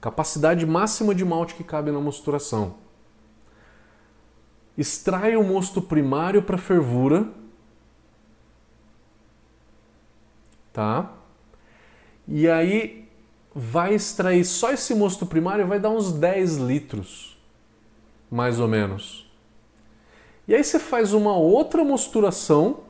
capacidade 0.00 0.64
máxima 0.64 1.12
de 1.12 1.24
malte 1.24 1.56
que 1.56 1.64
cabe 1.64 1.90
na 1.90 1.98
mosturação. 1.98 2.76
Extrai 4.78 5.36
o 5.36 5.42
mosto 5.42 5.82
primário 5.82 6.42
para 6.42 6.56
fervura. 6.56 7.26
Tá? 10.72 11.10
E 12.28 12.48
aí 12.48 13.08
vai 13.52 13.94
extrair 13.94 14.44
só 14.44 14.70
esse 14.70 14.94
mosto 14.94 15.26
primário 15.26 15.66
vai 15.66 15.80
dar 15.80 15.90
uns 15.90 16.12
10 16.12 16.58
litros, 16.58 17.35
mais 18.30 18.58
ou 18.60 18.68
menos. 18.68 19.30
E 20.48 20.54
aí 20.54 20.62
você 20.62 20.78
faz 20.78 21.12
uma 21.12 21.36
outra 21.36 21.84
mosturação 21.84 22.80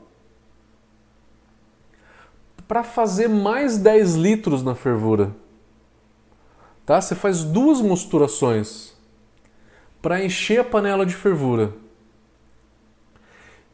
para 2.69 2.83
fazer 2.83 3.29
mais 3.29 3.79
10 3.79 4.15
litros 4.15 4.63
na 4.63 4.75
fervura. 4.75 5.35
Tá? 6.85 7.01
Você 7.01 7.15
faz 7.15 7.45
duas 7.45 7.81
mosturações 7.81 8.95
para 10.03 10.23
encher 10.25 10.61
a 10.61 10.65
panela 10.65 11.07
de 11.07 11.15
fervura. 11.15 11.73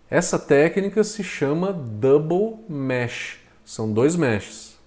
Essa 0.09 0.39
técnica 0.39 1.03
se 1.03 1.25
chama 1.25 1.73
double 1.73 2.59
mesh. 2.69 3.39
São 3.65 3.93
dois 3.93 4.15
meshes. 4.15 4.79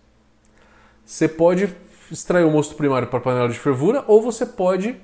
Você 1.04 1.28
pode 1.28 1.76
extrair 2.12 2.44
o 2.44 2.52
mosto 2.52 2.76
primário 2.76 3.08
para 3.08 3.18
a 3.18 3.22
panela 3.22 3.50
de 3.50 3.60
fervura 3.60 4.04
ou 4.08 4.22
você 4.22 4.46
pode 4.46 4.96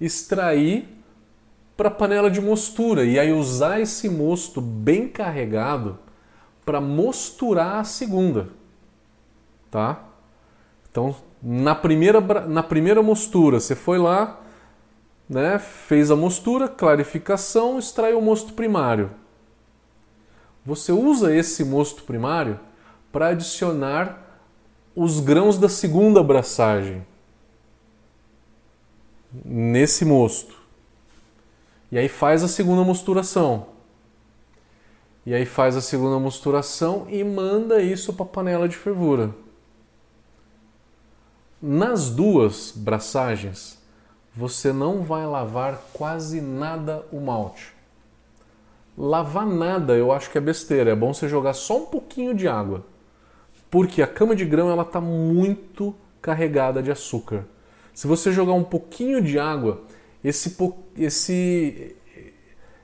extrair 0.00 0.88
para 1.76 1.88
a 1.88 1.90
panela 1.92 2.30
de 2.30 2.40
mostura 2.40 3.04
e 3.04 3.18
aí 3.18 3.32
usar 3.32 3.80
esse 3.80 4.08
mosto 4.08 4.60
bem 4.60 5.08
carregado 5.08 5.98
para 6.64 6.80
mosturar 6.80 7.76
a 7.76 7.84
segunda, 7.84 8.48
tá? 9.70 10.02
Então, 10.90 11.14
na 11.42 11.74
primeira, 11.74 12.20
na 12.46 12.62
primeira 12.62 13.02
mostura, 13.02 13.60
você 13.60 13.74
foi 13.74 13.98
lá, 13.98 14.40
né, 15.28 15.58
fez 15.58 16.10
a 16.10 16.16
mostura, 16.16 16.68
clarificação, 16.68 17.78
extraiu 17.78 18.18
o 18.18 18.22
mosto 18.22 18.54
primário. 18.54 19.10
Você 20.64 20.92
usa 20.92 21.34
esse 21.34 21.64
mosto 21.64 22.04
primário 22.04 22.58
para 23.12 23.28
adicionar 23.28 24.22
os 24.94 25.20
grãos 25.20 25.58
da 25.58 25.68
segunda 25.68 26.20
abraçagem 26.20 27.04
nesse 29.44 30.04
mosto. 30.04 30.54
E 31.90 31.98
aí 31.98 32.08
faz 32.08 32.42
a 32.42 32.48
segunda 32.48 32.82
mosturação. 32.84 33.68
E 35.24 35.32
aí 35.32 35.46
faz 35.46 35.76
a 35.76 35.80
segunda 35.80 36.18
mosturação 36.18 37.06
e 37.08 37.24
manda 37.24 37.80
isso 37.80 38.12
para 38.12 38.26
a 38.26 38.28
panela 38.28 38.68
de 38.68 38.76
fervura. 38.76 39.34
Nas 41.62 42.10
duas 42.10 42.72
braçagens, 42.76 43.78
você 44.34 44.72
não 44.72 45.02
vai 45.02 45.26
lavar 45.26 45.80
quase 45.94 46.40
nada 46.40 47.06
o 47.10 47.20
malte. 47.20 47.72
Lavar 48.98 49.46
nada 49.46 49.94
eu 49.94 50.12
acho 50.12 50.30
que 50.30 50.36
é 50.36 50.40
besteira, 50.40 50.90
é 50.90 50.94
bom 50.94 51.14
você 51.14 51.26
jogar 51.26 51.54
só 51.54 51.78
um 51.78 51.86
pouquinho 51.86 52.34
de 52.34 52.46
água. 52.46 52.84
Porque 53.70 54.02
a 54.02 54.06
cama 54.06 54.36
de 54.36 54.44
grão 54.44 54.70
ela 54.70 54.82
está 54.82 55.00
muito 55.00 55.94
carregada 56.20 56.82
de 56.82 56.90
açúcar. 56.90 57.46
Se 57.94 58.08
você 58.08 58.32
jogar 58.32 58.54
um 58.54 58.64
pouquinho 58.64 59.22
de 59.22 59.38
água, 59.38 59.82
esse, 60.22 60.56
esse, 60.98 61.96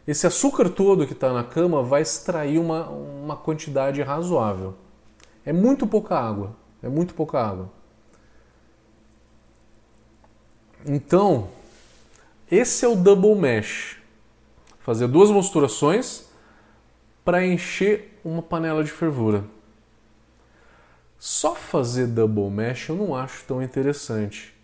esse 0.06 0.26
açúcar 0.26 0.70
todo 0.70 1.04
que 1.04 1.12
está 1.12 1.32
na 1.32 1.42
cama 1.42 1.82
vai 1.82 2.02
extrair 2.02 2.58
uma, 2.60 2.88
uma 2.88 3.36
quantidade 3.36 4.00
razoável. 4.02 4.74
É 5.44 5.52
muito 5.52 5.84
pouca 5.84 6.16
água. 6.16 6.54
É 6.80 6.88
muito 6.88 7.12
pouca 7.12 7.44
água. 7.44 7.68
Então, 10.86 11.48
esse 12.48 12.84
é 12.84 12.88
o 12.88 12.94
double 12.94 13.34
mesh. 13.34 13.96
Fazer 14.78 15.08
duas 15.08 15.28
mosturações 15.28 16.24
para 17.24 17.44
encher 17.44 18.20
uma 18.24 18.40
panela 18.40 18.84
de 18.84 18.92
fervura. 18.92 19.44
Só 21.18 21.54
fazer 21.54 22.06
double 22.06 22.48
mesh 22.48 22.88
eu 22.88 22.96
não 22.96 23.14
acho 23.14 23.44
tão 23.44 23.60
interessante 23.60 24.59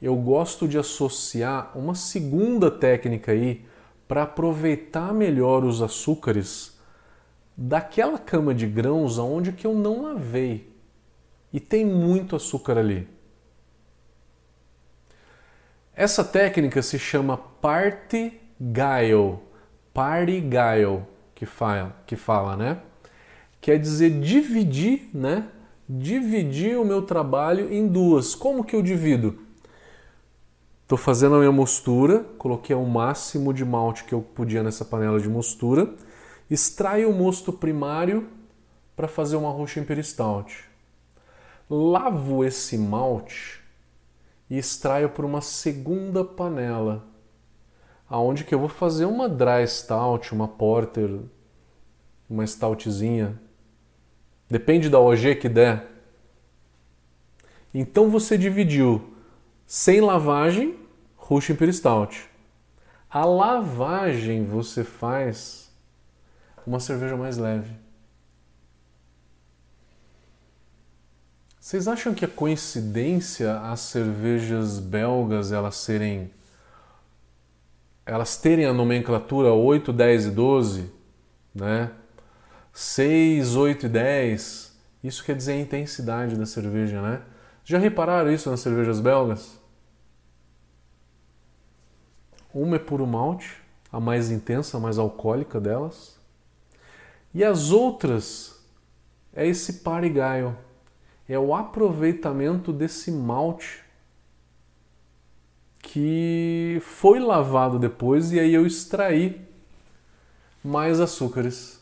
eu 0.00 0.14
gosto 0.16 0.68
de 0.68 0.78
associar 0.78 1.76
uma 1.76 1.94
segunda 1.94 2.70
técnica 2.70 3.32
aí 3.32 3.64
para 4.06 4.22
aproveitar 4.22 5.12
melhor 5.12 5.64
os 5.64 5.82
açúcares 5.82 6.78
daquela 7.56 8.18
cama 8.18 8.54
de 8.54 8.66
grãos 8.66 9.18
aonde 9.18 9.52
que 9.52 9.66
eu 9.66 9.74
não 9.74 10.02
lavei 10.02 10.72
e 11.52 11.58
tem 11.58 11.84
muito 11.84 12.36
açúcar 12.36 12.78
ali. 12.78 13.08
Essa 15.94 16.22
técnica 16.22 16.80
se 16.80 16.98
chama 16.98 17.36
party 17.36 18.40
guile, 18.60 19.38
party 19.92 20.40
guile 20.40 21.02
que 21.34 21.44
fala, 21.44 21.96
que 22.06 22.14
fala, 22.14 22.56
né? 22.56 22.78
Quer 23.60 23.78
dizer 23.78 24.20
dividir, 24.20 25.10
né? 25.12 25.48
Dividir 25.88 26.78
o 26.78 26.84
meu 26.84 27.02
trabalho 27.02 27.72
em 27.72 27.88
duas. 27.88 28.34
Como 28.34 28.62
que 28.62 28.76
eu 28.76 28.82
divido? 28.82 29.47
Estou 30.88 30.96
fazendo 30.96 31.34
a 31.34 31.38
minha 31.40 31.52
mostura, 31.52 32.24
coloquei 32.38 32.74
o 32.74 32.82
máximo 32.86 33.52
de 33.52 33.62
malte 33.62 34.04
que 34.04 34.14
eu 34.14 34.22
podia 34.22 34.62
nessa 34.62 34.86
panela 34.86 35.20
de 35.20 35.28
mostura, 35.28 35.94
extraio 36.48 37.10
o 37.10 37.12
mosto 37.12 37.52
primário 37.52 38.26
para 38.96 39.06
fazer 39.06 39.36
uma 39.36 39.50
roxa 39.50 39.80
Imperial 39.80 40.02
Stout. 40.02 40.64
Lavo 41.68 42.42
esse 42.42 42.78
malte 42.78 43.62
e 44.48 44.56
extraio 44.56 45.10
por 45.10 45.26
uma 45.26 45.42
segunda 45.42 46.24
panela, 46.24 47.04
aonde 48.08 48.42
que 48.42 48.54
eu 48.54 48.58
vou 48.58 48.70
fazer 48.70 49.04
uma 49.04 49.28
dry 49.28 49.68
stout, 49.68 50.32
uma 50.32 50.48
porter, 50.48 51.20
uma 52.30 52.44
stoutzinha. 52.44 53.38
Depende 54.48 54.88
da 54.88 54.98
OG 54.98 55.34
que 55.34 55.50
der. 55.50 55.86
Então 57.74 58.08
você 58.08 58.38
dividiu 58.38 59.17
sem 59.68 60.00
lavagem, 60.00 60.74
Russian 61.14 61.52
Imperial 61.52 61.74
Stout. 61.74 62.26
A 63.10 63.26
lavagem 63.26 64.46
você 64.46 64.82
faz 64.82 65.70
uma 66.66 66.80
cerveja 66.80 67.18
mais 67.18 67.36
leve. 67.36 67.76
Vocês 71.60 71.86
acham 71.86 72.14
que 72.14 72.24
é 72.24 72.28
coincidência 72.28 73.60
as 73.60 73.80
cervejas 73.80 74.78
belgas 74.78 75.52
elas 75.52 75.76
serem 75.76 76.30
elas 78.06 78.38
terem 78.38 78.64
a 78.64 78.72
nomenclatura 78.72 79.52
8, 79.52 79.92
10 79.92 80.24
e 80.24 80.30
12, 80.30 80.92
né? 81.54 81.90
6, 82.72 83.54
8 83.54 83.84
e 83.84 83.88
10. 83.90 84.78
Isso 85.04 85.22
quer 85.22 85.36
dizer 85.36 85.52
a 85.52 85.56
intensidade 85.56 86.36
da 86.36 86.46
cerveja, 86.46 87.02
né? 87.02 87.20
Já 87.62 87.76
repararam 87.76 88.32
isso 88.32 88.48
nas 88.48 88.60
cervejas 88.60 88.98
belgas? 88.98 89.57
Uma 92.52 92.76
é 92.76 92.78
puro 92.78 93.06
malte, 93.06 93.56
a 93.92 94.00
mais 94.00 94.30
intensa, 94.30 94.76
a 94.76 94.80
mais 94.80 94.98
alcoólica 94.98 95.60
delas. 95.60 96.18
E 97.34 97.44
as 97.44 97.70
outras 97.70 98.58
é 99.34 99.46
esse 99.46 99.74
parigaio, 99.74 100.56
é 101.28 101.38
o 101.38 101.54
aproveitamento 101.54 102.72
desse 102.72 103.10
malte 103.10 103.84
que 105.80 106.78
foi 106.82 107.20
lavado 107.20 107.78
depois 107.78 108.32
e 108.32 108.40
aí 108.40 108.52
eu 108.52 108.66
extraí 108.66 109.40
mais 110.62 111.00
açúcares 111.00 111.80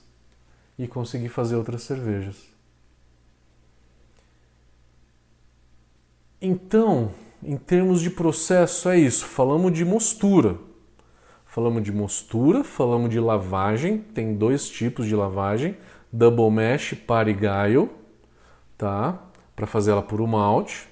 e 0.78 0.86
consegui 0.86 1.28
fazer 1.28 1.56
outras 1.56 1.82
cervejas. 1.82 2.36
Então, 6.40 7.12
em 7.46 7.56
termos 7.56 8.00
de 8.00 8.10
processo, 8.10 8.88
é 8.88 8.98
isso. 8.98 9.24
Falamos 9.24 9.72
de 9.72 9.84
mostura. 9.84 10.56
Falamos 11.46 11.84
de 11.84 11.92
mostura, 11.92 12.64
falamos 12.64 13.08
de 13.08 13.20
lavagem. 13.20 13.98
Tem 13.98 14.34
dois 14.34 14.68
tipos 14.68 15.06
de 15.06 15.14
lavagem: 15.14 15.76
double 16.12 16.50
mash 16.50 16.94
parigaio, 17.06 17.88
tá? 18.76 19.22
Para 19.54 19.66
fazer 19.66 19.92
ela 19.92 20.02
por 20.02 20.20
um 20.20 20.26
malte. 20.26 20.88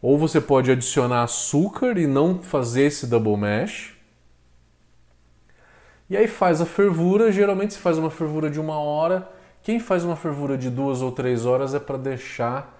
Ou 0.00 0.16
você 0.16 0.40
pode 0.40 0.70
adicionar 0.70 1.24
açúcar 1.24 1.98
e 1.98 2.06
não 2.06 2.38
fazer 2.38 2.82
esse 2.82 3.06
double 3.08 3.36
mash. 3.36 3.94
E 6.08 6.16
aí 6.16 6.28
faz 6.28 6.60
a 6.60 6.66
fervura. 6.66 7.32
Geralmente 7.32 7.74
se 7.74 7.80
faz 7.80 7.98
uma 7.98 8.10
fervura 8.10 8.48
de 8.48 8.60
uma 8.60 8.78
hora. 8.78 9.28
Quem 9.60 9.80
faz 9.80 10.04
uma 10.04 10.14
fervura 10.14 10.56
de 10.56 10.70
duas 10.70 11.02
ou 11.02 11.10
três 11.10 11.44
horas 11.44 11.74
é 11.74 11.80
para 11.80 11.96
deixar 11.96 12.74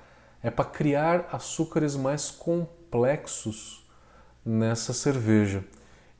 é 0.44 0.50
para 0.50 0.66
criar 0.66 1.26
açúcares 1.32 1.96
mais 1.96 2.30
complexos 2.94 3.84
nessa 4.46 4.92
cerveja. 4.92 5.64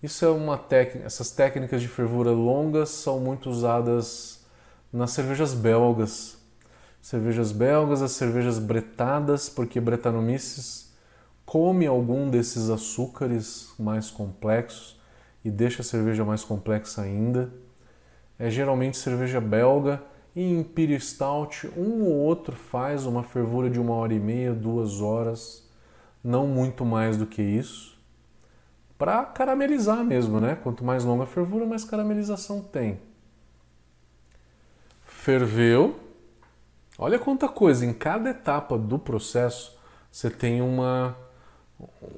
Isso 0.03 0.25
é 0.25 0.29
uma 0.29 0.59
técnica, 0.59 1.07
essas 1.07 1.31
técnicas 1.31 1.81
de 1.81 1.87
fervura 1.87 2.33
longas 2.33 2.89
são 2.89 3.21
muito 3.21 3.49
usadas 3.49 4.45
nas 4.93 5.13
cervejas 5.13 5.55
belgas. 5.55 6.37
Cervejas 7.01 7.53
belgas, 7.53 8.03
as 8.03 8.11
cervejas 8.11 8.59
bretadas, 8.59 9.49
porque 9.49 9.81
Brettanomyces 9.81 10.93
come 11.47 11.87
algum 11.87 12.29
desses 12.29 12.69
açúcares 12.69 13.73
mais 13.79 14.11
complexos 14.11 14.99
e 15.45 15.53
deixa 15.53 15.83
a 15.83 15.85
cerveja 15.85 16.25
mais 16.25 16.43
complexa 16.43 17.03
ainda. 17.03 17.53
É 18.37 18.51
geralmente 18.51 18.97
cerveja 18.97 19.41
belga 19.41 20.03
e 20.35 20.43
Imperial 20.43 21.01
Stout, 21.01 21.71
um 21.77 22.03
ou 22.03 22.15
outro 22.15 22.57
faz 22.57 23.07
uma 23.07 23.23
fervura 23.23 23.71
de 23.71 23.79
uma 23.79 23.95
hora 23.95 24.13
e 24.13 24.19
meia, 24.19 24.53
duas 24.53 25.01
horas, 25.01 25.64
não 26.25 26.47
muito 26.47 26.85
mais 26.85 27.19
do 27.19 27.27
que 27.27 27.43
isso, 27.43 27.95
para 28.97 29.23
caramelizar 29.25 30.03
mesmo, 30.03 30.41
né? 30.41 30.57
Quanto 30.63 30.83
mais 30.83 31.05
longa 31.05 31.25
a 31.25 31.27
fervura, 31.27 31.67
mais 31.67 31.85
caramelização 31.85 32.63
tem. 32.63 32.99
Ferveu. 35.05 36.01
Olha 36.97 37.19
quanta 37.19 37.49
coisa, 37.49 37.85
em 37.85 37.93
cada 37.93 38.31
etapa 38.31 38.79
do 38.79 38.99
processo 38.99 39.77
você 40.11 40.31
tem 40.31 40.63
uma, 40.63 41.17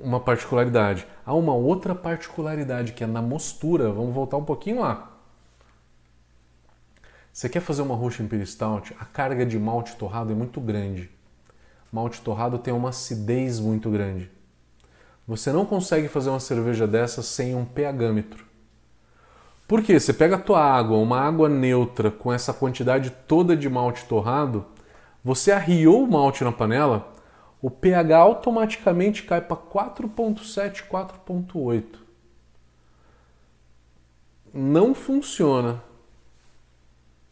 uma 0.01 0.21
particularidade. 0.21 1.07
Há 1.25 1.33
uma 1.33 1.55
outra 1.55 1.95
particularidade 1.95 2.93
que 2.93 3.03
é 3.03 3.07
na 3.07 3.23
mostura. 3.23 3.91
Vamos 3.91 4.15
voltar 4.15 4.37
um 4.37 4.45
pouquinho 4.45 4.81
lá. 4.81 5.13
Você 7.33 7.49
quer 7.49 7.61
fazer 7.61 7.81
uma 7.81 7.95
Russian 7.95 8.27
Imperial 8.27 8.47
Stout? 8.47 8.95
A 9.01 9.05
carga 9.07 9.47
de 9.47 9.59
malte 9.59 9.97
torrado 9.97 10.31
é 10.31 10.35
muito 10.35 10.61
grande. 10.61 11.11
Malte 11.97 12.21
torrado 12.21 12.59
tem 12.59 12.75
uma 12.75 12.91
acidez 12.91 13.59
muito 13.59 13.89
grande. 13.91 14.31
Você 15.27 15.51
não 15.51 15.65
consegue 15.65 16.09
fazer 16.09 16.29
uma 16.29 16.39
cerveja 16.39 16.87
dessa 16.87 17.23
sem 17.23 17.55
um 17.55 17.65
pHmetro. 17.65 18.45
Por 19.67 19.83
quê? 19.83 19.99
Você 19.99 20.13
pega 20.13 20.37
a 20.37 20.39
tua 20.39 20.63
água, 20.63 20.99
uma 20.99 21.19
água 21.19 21.49
neutra 21.49 22.11
com 22.11 22.31
essa 22.31 22.53
quantidade 22.53 23.09
toda 23.27 23.57
de 23.57 23.67
malte 23.71 24.05
torrado, 24.05 24.67
você 25.25 25.51
arriou 25.51 26.05
o 26.05 26.07
malte 26.07 26.45
na 26.45 26.53
panela, 26.53 27.15
o 27.63 27.71
pH 27.71 28.19
automaticamente 28.19 29.23
cai 29.23 29.41
para 29.41 29.57
4.7, 29.57 30.87
4.8. 30.87 31.85
Não 34.53 34.95
funciona 34.95 35.83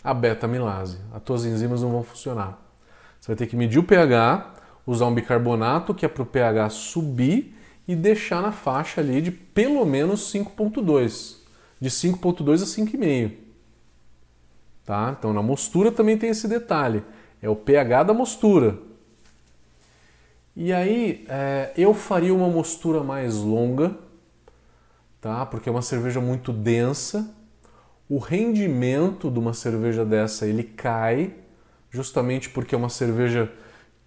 a 0.03 0.15
beta-amilase. 0.15 0.99
As 1.13 1.23
tuas 1.23 1.45
enzimas 1.45 1.83
não 1.83 1.91
vão 1.91 2.03
funcionar. 2.03 2.64
Você 3.25 3.29
vai 3.29 3.37
ter 3.37 3.47
que 3.47 3.57
medir 3.57 3.79
o 3.79 3.83
pH, 3.83 4.53
usar 4.87 5.07
um 5.07 5.15
bicarbonato 5.15 5.95
que 5.95 6.05
é 6.05 6.09
para 6.11 6.23
o 6.23 6.27
pH 6.27 6.69
subir 6.69 7.57
e 7.89 7.97
deixar 7.97 8.43
na 8.43 8.53
faixa 8.53 9.01
ali 9.01 9.23
de 9.23 9.31
pelo 9.31 9.83
menos 9.87 10.31
5.2, 10.31 11.37
de 11.81 11.89
5.2 11.89 12.63
a 12.63 12.67
5,5. 12.67 13.33
Tá? 14.85 15.17
Então 15.19 15.33
na 15.33 15.41
mostura 15.41 15.91
também 15.91 16.19
tem 16.19 16.29
esse 16.29 16.47
detalhe, 16.47 17.03
é 17.41 17.49
o 17.49 17.57
pH 17.57 18.03
da 18.03 18.13
mostura. 18.13 18.77
E 20.55 20.71
aí 20.71 21.25
é, 21.27 21.73
eu 21.79 21.95
faria 21.95 22.35
uma 22.35 22.51
mostura 22.51 23.03
mais 23.03 23.39
longa, 23.39 23.97
tá? 25.23 25.47
Porque 25.47 25.71
é 25.71 25.73
uma 25.73 25.81
cerveja 25.81 26.21
muito 26.21 26.53
densa. 26.53 27.35
O 28.07 28.19
rendimento 28.19 29.31
de 29.31 29.39
uma 29.39 29.55
cerveja 29.55 30.05
dessa 30.05 30.47
ele 30.47 30.63
cai, 30.63 31.33
justamente 31.95 32.51
porque 32.51 32.75
é 32.75 32.79
uma 32.79 32.89
cerveja 32.89 33.51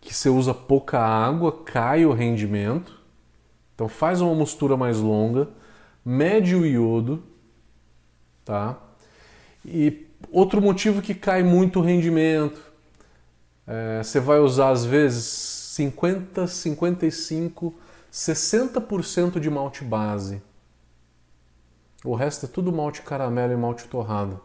que 0.02 0.14
você 0.14 0.28
usa 0.28 0.54
pouca 0.54 1.00
água, 1.00 1.64
cai 1.64 2.06
o 2.06 2.12
rendimento. 2.12 3.00
Então 3.74 3.88
faz 3.88 4.20
uma 4.20 4.36
mostura 4.36 4.76
mais 4.76 4.98
longa, 5.00 5.48
mede 6.04 6.54
o 6.54 6.66
iodo, 6.66 7.24
tá? 8.44 8.78
E 9.66 10.06
outro 10.30 10.62
motivo 10.62 11.02
que 11.02 11.16
cai 11.16 11.44
muito 11.44 11.80
o 11.80 11.82
rendimento, 11.82 12.62
é, 13.66 14.02
você 14.04 14.20
vai 14.20 14.40
usar 14.40 14.72
às 14.72 14.84
vezes 14.84 15.24
50, 15.24 16.46
55, 16.46 17.74
60% 18.12 19.40
de 19.40 19.50
malte 19.50 19.86
base. 19.86 20.42
O 22.04 22.16
resto 22.16 22.48
é 22.48 22.50
tudo 22.50 22.70
malte 22.72 23.02
caramelo 23.02 23.54
e 23.54 23.58
malte 23.58 23.86
torrado. 23.86 24.42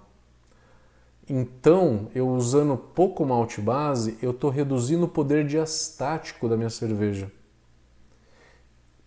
Então, 1.29 2.11
eu 2.15 2.29
usando 2.29 2.77
pouco 2.77 3.25
malte 3.25 3.61
base, 3.61 4.19
eu 4.21 4.33
estou 4.33 4.51
reduzindo 4.51 5.05
o 5.05 5.09
poder 5.09 5.47
diastático 5.47 6.49
da 6.49 6.57
minha 6.57 6.71
cerveja. 6.71 7.31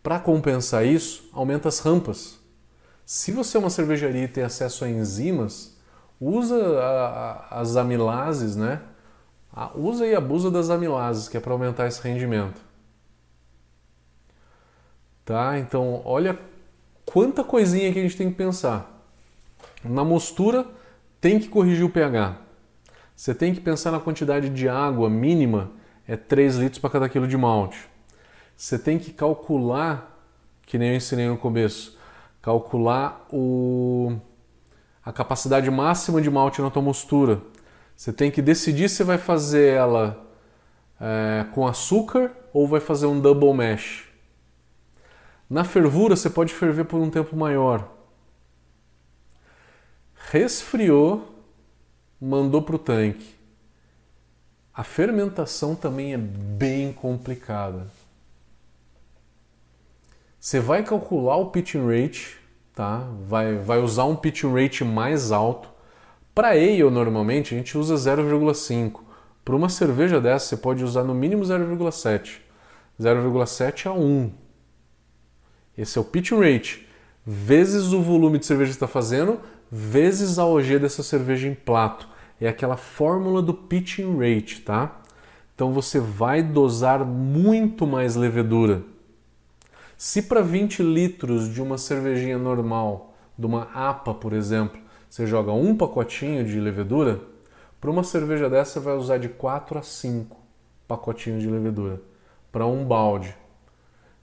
Para 0.01 0.19
compensar 0.19 0.85
isso, 0.85 1.29
aumenta 1.33 1.67
as 1.67 1.79
rampas. 1.79 2.39
Se 3.05 3.31
você 3.31 3.57
é 3.57 3.59
uma 3.59 3.69
cervejaria 3.69 4.23
e 4.23 4.27
tem 4.27 4.43
acesso 4.43 4.85
a 4.85 4.89
enzimas, 4.89 5.75
usa 6.19 6.79
a, 6.79 7.07
a, 7.09 7.59
as 7.61 7.75
amilases, 7.75 8.55
né? 8.55 8.81
usa 9.75 10.05
e 10.05 10.15
abusa 10.15 10.51
das 10.51 10.69
amilases, 10.69 11.27
que 11.27 11.37
é 11.37 11.39
para 11.39 11.53
aumentar 11.53 11.87
esse 11.87 12.01
rendimento. 12.01 12.61
Tá? 15.23 15.57
Então, 15.57 16.01
olha 16.05 16.37
quanta 17.05 17.43
coisinha 17.43 17.91
que 17.91 17.99
a 17.99 18.01
gente 18.01 18.17
tem 18.17 18.29
que 18.29 18.35
pensar. 18.35 18.91
Na 19.83 20.03
mostura, 20.03 20.65
tem 21.25 21.39
que 21.39 21.47
corrigir 21.47 21.83
o 21.83 21.89
pH. 21.89 22.37
Você 23.15 23.33
tem 23.33 23.51
que 23.51 23.59
pensar 23.59 23.89
na 23.89 23.99
quantidade 23.99 24.47
de 24.47 24.69
água 24.69 25.09
mínima, 25.09 25.71
é 26.07 26.15
3 26.15 26.57
litros 26.57 26.77
para 26.77 26.91
cada 26.91 27.09
quilo 27.09 27.27
de 27.27 27.35
malte. 27.35 27.79
Você 28.55 28.77
tem 28.77 28.99
que 28.99 29.11
calcular, 29.11 30.21
que 30.67 30.77
nem 30.77 30.89
eu 30.89 30.95
ensinei 30.97 31.27
no 31.27 31.35
começo, 31.35 31.97
calcular 32.43 33.25
o, 33.33 34.15
a 35.03 35.11
capacidade 35.11 35.67
máxima 35.71 36.21
de 36.21 36.29
malte 36.29 36.61
na 36.61 36.69
tua 36.69 36.83
mostura. 36.83 37.41
Você 37.95 38.13
tem 38.13 38.29
que 38.29 38.39
decidir 38.39 38.87
se 38.87 39.03
vai 39.03 39.17
fazer 39.17 39.73
ela 39.73 40.23
é, 41.01 41.43
com 41.55 41.65
açúcar 41.65 42.33
ou 42.53 42.67
vai 42.67 42.79
fazer 42.79 43.07
um 43.07 43.19
double 43.19 43.51
mash. 43.51 44.03
Na 45.49 45.63
fervura 45.63 46.15
você 46.15 46.29
pode 46.29 46.53
ferver 46.53 46.85
por 46.85 46.99
um 46.99 47.09
tempo 47.09 47.35
maior 47.35 47.94
resfriou, 50.31 51.27
mandou 52.19 52.61
para 52.61 52.75
o 52.75 52.79
tanque. 52.79 53.35
A 54.73 54.83
fermentação 54.83 55.75
também 55.75 56.13
é 56.13 56.17
bem 56.17 56.91
complicada. 56.91 57.87
Você 60.39 60.59
vai 60.59 60.83
calcular 60.83 61.37
o 61.37 61.49
pitching 61.49 61.87
rate, 61.87 62.37
tá? 62.73 63.07
Vai, 63.27 63.55
vai 63.55 63.79
usar 63.79 64.05
um 64.05 64.15
pitching 64.15 64.53
rate 64.53 64.83
mais 64.83 65.31
alto. 65.31 65.69
Para 66.33 66.49
ale, 66.49 66.83
normalmente, 66.89 67.53
a 67.53 67.57
gente 67.57 67.77
usa 67.77 67.95
0,5. 67.95 69.01
Para 69.43 69.55
uma 69.55 69.69
cerveja 69.69 70.19
dessa, 70.19 70.47
você 70.47 70.57
pode 70.57 70.83
usar 70.83 71.03
no 71.03 71.15
mínimo 71.15 71.43
0,7. 71.43 72.41
0,7 72.99 73.85
a 73.87 73.93
1. 73.93 74.31
Esse 75.77 75.97
é 75.97 76.01
o 76.01 76.03
pitching 76.03 76.39
rate. 76.39 76.87
Vezes 77.25 77.93
o 77.93 78.01
volume 78.01 78.37
de 78.37 78.45
cerveja 78.45 78.69
que 78.69 78.75
está 78.75 78.87
fazendo, 78.87 79.39
vezes 79.75 80.39
a 80.39 80.45
OG 80.45 80.79
dessa 80.79 81.03
cerveja 81.03 81.49
em 81.49 81.53
plato. 81.53 82.07
É 82.39 82.47
aquela 82.47 82.77
fórmula 82.77 83.41
do 83.41 83.53
pitching 83.53 84.17
rate, 84.17 84.61
tá? 84.61 85.01
Então 85.53 85.73
você 85.73 85.99
vai 85.99 86.41
dosar 86.41 87.03
muito 87.05 87.85
mais 87.85 88.15
levedura. 88.15 88.83
Se 89.97 90.21
para 90.21 90.41
20 90.41 90.81
litros 90.81 91.53
de 91.53 91.61
uma 91.61 91.77
cervejinha 91.77 92.37
normal, 92.37 93.13
de 93.37 93.45
uma 93.45 93.63
APA, 93.73 94.13
por 94.13 94.31
exemplo, 94.31 94.79
você 95.09 95.27
joga 95.27 95.51
um 95.51 95.75
pacotinho 95.75 96.45
de 96.45 96.57
levedura, 96.59 97.19
para 97.79 97.91
uma 97.91 98.03
cerveja 98.03 98.49
dessa 98.49 98.79
vai 98.79 98.95
usar 98.95 99.17
de 99.17 99.27
4 99.27 99.77
a 99.77 99.81
5 99.81 100.37
pacotinhos 100.87 101.41
de 101.41 101.49
levedura 101.49 102.01
para 102.49 102.65
um 102.65 102.85
balde. 102.85 103.35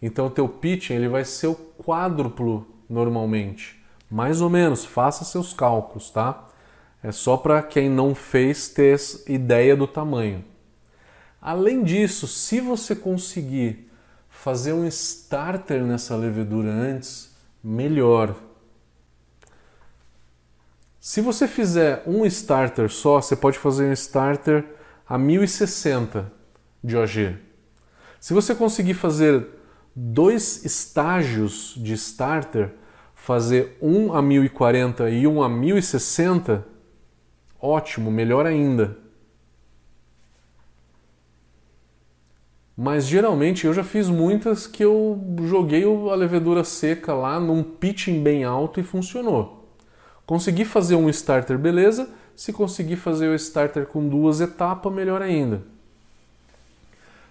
Então 0.00 0.26
o 0.26 0.30
teu 0.30 0.48
pitching 0.48 0.94
ele 0.94 1.08
vai 1.08 1.24
ser 1.24 1.48
o 1.48 1.54
quádruplo 1.54 2.66
normalmente. 2.88 3.81
Mais 4.12 4.42
ou 4.42 4.50
menos, 4.50 4.84
faça 4.84 5.24
seus 5.24 5.54
cálculos, 5.54 6.10
tá? 6.10 6.46
É 7.02 7.10
só 7.10 7.34
para 7.34 7.62
quem 7.62 7.88
não 7.88 8.14
fez 8.14 8.68
ter 8.68 9.00
ideia 9.26 9.74
do 9.74 9.86
tamanho. 9.86 10.44
Além 11.40 11.82
disso, 11.82 12.26
se 12.28 12.60
você 12.60 12.94
conseguir 12.94 13.90
fazer 14.28 14.74
um 14.74 14.84
starter 14.84 15.82
nessa 15.82 16.14
levedura 16.14 16.68
antes, 16.68 17.34
melhor. 17.64 18.36
Se 21.00 21.22
você 21.22 21.48
fizer 21.48 22.02
um 22.06 22.26
starter 22.26 22.90
só, 22.90 23.18
você 23.18 23.34
pode 23.34 23.58
fazer 23.58 23.86
um 23.86 23.92
starter 23.94 24.66
a 25.08 25.16
1060 25.16 26.30
de 26.84 26.98
OG. 26.98 27.38
Se 28.20 28.34
você 28.34 28.54
conseguir 28.54 28.92
fazer 28.92 29.46
dois 29.96 30.66
estágios 30.66 31.72
de 31.78 31.94
starter, 31.94 32.81
fazer 33.22 33.78
um 33.80 34.12
a 34.12 34.20
1040 34.20 35.08
e 35.08 35.28
um 35.28 35.44
a 35.44 35.48
1060, 35.48 36.66
ótimo, 37.60 38.10
melhor 38.10 38.46
ainda. 38.46 38.98
Mas 42.76 43.06
geralmente 43.06 43.64
eu 43.64 43.72
já 43.72 43.84
fiz 43.84 44.08
muitas 44.08 44.66
que 44.66 44.82
eu 44.82 45.22
joguei 45.44 45.84
a 45.84 46.14
levedura 46.16 46.64
seca 46.64 47.14
lá 47.14 47.38
num 47.38 47.62
pitching 47.62 48.20
bem 48.20 48.42
alto 48.42 48.80
e 48.80 48.82
funcionou. 48.82 49.68
Consegui 50.26 50.64
fazer 50.64 50.96
um 50.96 51.08
starter, 51.08 51.56
beleza. 51.56 52.10
Se 52.34 52.52
conseguir 52.52 52.96
fazer 52.96 53.28
o 53.28 53.36
starter 53.36 53.86
com 53.86 54.08
duas 54.08 54.40
etapas, 54.40 54.92
melhor 54.92 55.22
ainda. 55.22 55.62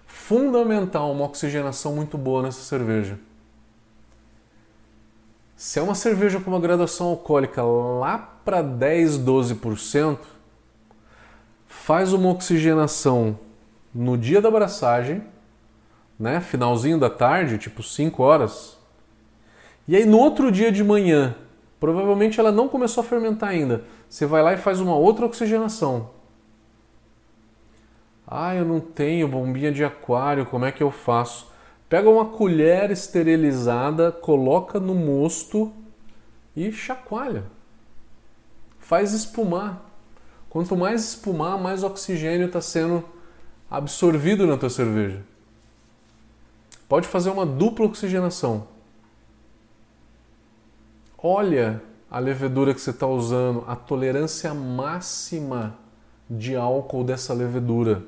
Fundamental 0.06 1.12
uma 1.12 1.26
oxigenação 1.26 1.94
muito 1.94 2.16
boa 2.16 2.42
nessa 2.42 2.62
cerveja. 2.62 3.18
Se 5.62 5.78
é 5.78 5.82
uma 5.82 5.94
cerveja 5.94 6.40
com 6.40 6.50
uma 6.50 6.58
graduação 6.58 7.06
alcoólica 7.06 7.62
lá 7.62 8.18
para 8.44 8.62
10, 8.62 9.20
12%, 9.20 10.18
faz 11.68 12.12
uma 12.12 12.30
oxigenação 12.30 13.38
no 13.94 14.18
dia 14.18 14.42
da 14.42 14.48
abraçagem, 14.48 15.22
né, 16.18 16.40
finalzinho 16.40 16.98
da 16.98 17.08
tarde, 17.08 17.58
tipo 17.58 17.80
5 17.80 18.20
horas. 18.24 18.76
E 19.86 19.94
aí 19.94 20.04
no 20.04 20.18
outro 20.18 20.50
dia 20.50 20.72
de 20.72 20.82
manhã, 20.82 21.36
provavelmente 21.78 22.40
ela 22.40 22.50
não 22.50 22.66
começou 22.66 23.02
a 23.02 23.06
fermentar 23.06 23.50
ainda. 23.50 23.84
Você 24.08 24.26
vai 24.26 24.42
lá 24.42 24.54
e 24.54 24.58
faz 24.58 24.80
uma 24.80 24.96
outra 24.96 25.26
oxigenação. 25.26 26.10
Ah, 28.26 28.52
eu 28.52 28.64
não 28.64 28.80
tenho 28.80 29.28
bombinha 29.28 29.70
de 29.70 29.84
aquário, 29.84 30.44
como 30.44 30.64
é 30.64 30.72
que 30.72 30.82
eu 30.82 30.90
faço? 30.90 31.51
Pega 31.92 32.08
uma 32.08 32.24
colher 32.24 32.90
esterilizada, 32.90 34.10
coloca 34.10 34.80
no 34.80 34.94
mosto 34.94 35.70
e 36.56 36.72
chacoalha. 36.72 37.44
Faz 38.78 39.12
espumar. 39.12 39.92
Quanto 40.48 40.74
mais 40.74 41.04
espumar, 41.04 41.60
mais 41.60 41.82
oxigênio 41.82 42.46
está 42.46 42.62
sendo 42.62 43.04
absorvido 43.70 44.46
na 44.46 44.56
tua 44.56 44.70
cerveja. 44.70 45.22
Pode 46.88 47.06
fazer 47.06 47.28
uma 47.28 47.44
dupla 47.44 47.84
oxigenação. 47.84 48.68
Olha 51.18 51.82
a 52.10 52.18
levedura 52.18 52.72
que 52.72 52.80
você 52.80 52.88
está 52.88 53.06
usando, 53.06 53.64
a 53.68 53.76
tolerância 53.76 54.54
máxima 54.54 55.76
de 56.30 56.56
álcool 56.56 57.04
dessa 57.04 57.34
levedura. 57.34 58.02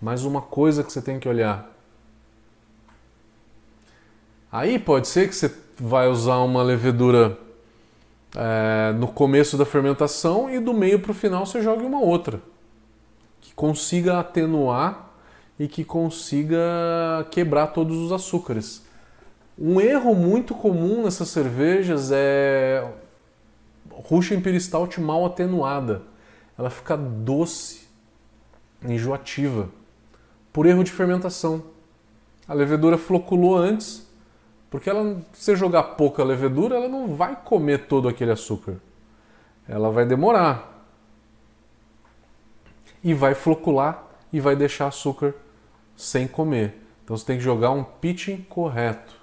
Mais 0.00 0.24
uma 0.24 0.40
coisa 0.40 0.84
que 0.84 0.92
você 0.92 1.02
tem 1.02 1.18
que 1.18 1.28
olhar. 1.28 1.73
Aí 4.54 4.78
pode 4.78 5.08
ser 5.08 5.28
que 5.28 5.34
você 5.34 5.52
vai 5.76 6.06
usar 6.06 6.36
uma 6.36 6.62
levedura 6.62 7.36
é, 8.36 8.92
no 8.92 9.08
começo 9.08 9.58
da 9.58 9.64
fermentação 9.64 10.48
e 10.48 10.60
do 10.60 10.72
meio 10.72 11.00
para 11.00 11.10
o 11.10 11.14
final 11.14 11.44
você 11.44 11.60
jogue 11.60 11.84
uma 11.84 12.00
outra 12.00 12.40
que 13.40 13.52
consiga 13.52 14.20
atenuar 14.20 15.10
e 15.58 15.66
que 15.66 15.82
consiga 15.82 16.56
quebrar 17.32 17.66
todos 17.66 17.96
os 17.96 18.12
açúcares. 18.12 18.84
Um 19.58 19.80
erro 19.80 20.14
muito 20.14 20.54
comum 20.54 21.02
nessas 21.02 21.30
cervejas 21.30 22.12
é 22.12 22.88
Russian 23.90 24.36
Imperial 24.36 24.60
Stout 24.60 25.00
mal 25.00 25.26
atenuada. 25.26 26.02
Ela 26.56 26.70
fica 26.70 26.96
doce, 26.96 27.88
enjoativa, 28.84 29.68
por 30.52 30.64
erro 30.64 30.84
de 30.84 30.92
fermentação. 30.92 31.64
A 32.46 32.54
levedura 32.54 32.96
floculou 32.96 33.56
antes, 33.56 34.13
porque 34.74 34.90
ela, 34.90 35.22
se 35.32 35.44
você 35.44 35.54
jogar 35.54 35.84
pouca 35.84 36.24
levedura, 36.24 36.74
ela 36.74 36.88
não 36.88 37.14
vai 37.14 37.36
comer 37.36 37.86
todo 37.86 38.08
aquele 38.08 38.32
açúcar. 38.32 38.74
Ela 39.68 39.88
vai 39.88 40.04
demorar. 40.04 40.84
E 43.00 43.14
vai 43.14 43.36
flocular 43.36 44.04
e 44.32 44.40
vai 44.40 44.56
deixar 44.56 44.88
açúcar 44.88 45.32
sem 45.96 46.26
comer. 46.26 46.82
Então 47.04 47.16
você 47.16 47.24
tem 47.24 47.38
que 47.38 47.44
jogar 47.44 47.70
um 47.70 47.84
pitching 47.84 48.38
correto. 48.48 49.14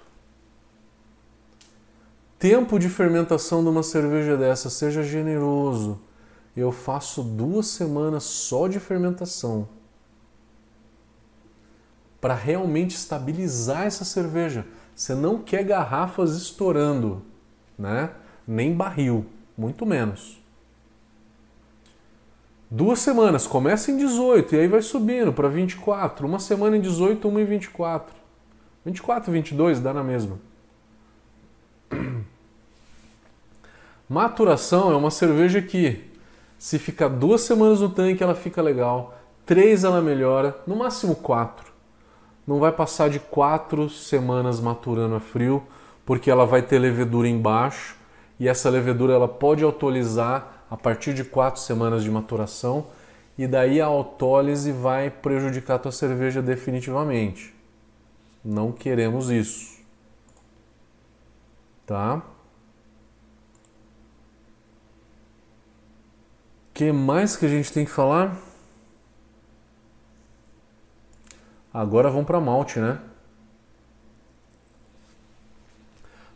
Tempo 2.38 2.78
de 2.78 2.88
fermentação 2.88 3.62
de 3.62 3.68
uma 3.68 3.82
cerveja 3.82 4.38
dessa, 4.38 4.70
seja 4.70 5.02
generoso. 5.02 6.00
Eu 6.56 6.72
faço 6.72 7.22
duas 7.22 7.66
semanas 7.66 8.24
só 8.24 8.68
de 8.68 8.80
fermentação 8.80 9.68
para 12.22 12.32
realmente 12.32 12.96
estabilizar 12.96 13.82
essa 13.82 14.06
cerveja. 14.06 14.64
Você 14.94 15.14
não 15.14 15.38
quer 15.38 15.64
garrafas 15.64 16.36
estourando, 16.36 17.22
né? 17.78 18.10
Nem 18.46 18.74
barril, 18.74 19.26
muito 19.56 19.86
menos. 19.86 20.40
Duas 22.70 23.00
semanas, 23.00 23.46
começa 23.46 23.90
em 23.90 23.98
18 23.98 24.54
e 24.54 24.60
aí 24.60 24.66
vai 24.66 24.80
subindo 24.80 25.32
para 25.32 25.48
24. 25.48 26.26
Uma 26.26 26.38
semana 26.38 26.76
em 26.76 26.80
18, 26.80 27.28
uma 27.28 27.40
em 27.40 27.44
24. 27.44 28.14
24 28.84 29.30
e 29.30 29.32
22 29.34 29.80
dá 29.80 29.92
na 29.92 30.02
mesma. 30.02 30.38
Maturação 34.08 34.90
é 34.90 34.96
uma 34.96 35.10
cerveja 35.10 35.60
que, 35.60 36.02
se 36.58 36.78
ficar 36.78 37.08
duas 37.08 37.42
semanas 37.42 37.80
no 37.80 37.90
tanque, 37.90 38.22
ela 38.22 38.34
fica 38.34 38.62
legal. 38.62 39.18
Três 39.44 39.84
ela 39.84 40.00
melhora, 40.00 40.56
no 40.66 40.76
máximo 40.76 41.14
quatro. 41.14 41.71
Não 42.46 42.58
vai 42.58 42.72
passar 42.72 43.08
de 43.08 43.18
quatro 43.18 43.88
semanas 43.88 44.60
maturando 44.60 45.14
a 45.14 45.20
frio, 45.20 45.62
porque 46.04 46.30
ela 46.30 46.44
vai 46.44 46.62
ter 46.62 46.78
levedura 46.78 47.28
embaixo 47.28 47.96
e 48.38 48.48
essa 48.48 48.68
levedura 48.68 49.14
ela 49.14 49.28
pode 49.28 49.62
autolizar 49.62 50.64
a 50.70 50.76
partir 50.76 51.14
de 51.14 51.22
quatro 51.24 51.60
semanas 51.60 52.02
de 52.02 52.10
maturação 52.10 52.86
e 53.38 53.46
daí 53.46 53.80
a 53.80 53.86
autólise 53.86 54.72
vai 54.72 55.10
prejudicar 55.10 55.76
a 55.76 55.78
tua 55.78 55.92
cerveja 55.92 56.42
definitivamente. 56.42 57.54
Não 58.44 58.72
queremos 58.72 59.30
isso. 59.30 59.80
Tá? 61.86 62.22
que 66.82 66.90
mais 66.90 67.36
que 67.36 67.46
a 67.46 67.48
gente 67.48 67.72
tem 67.72 67.84
que 67.84 67.90
falar? 67.90 68.36
Agora 71.72 72.10
vamos 72.10 72.26
para 72.26 72.40
malte, 72.40 72.78
né? 72.78 73.00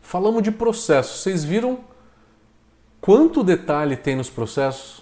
Falamos 0.01 0.41
de 0.41 0.51
processo. 0.51 1.19
Vocês 1.19 1.43
viram 1.43 1.83
Quanto 3.07 3.41
detalhe 3.41 3.95
tem 3.95 4.17
nos 4.17 4.29
processos? 4.29 5.01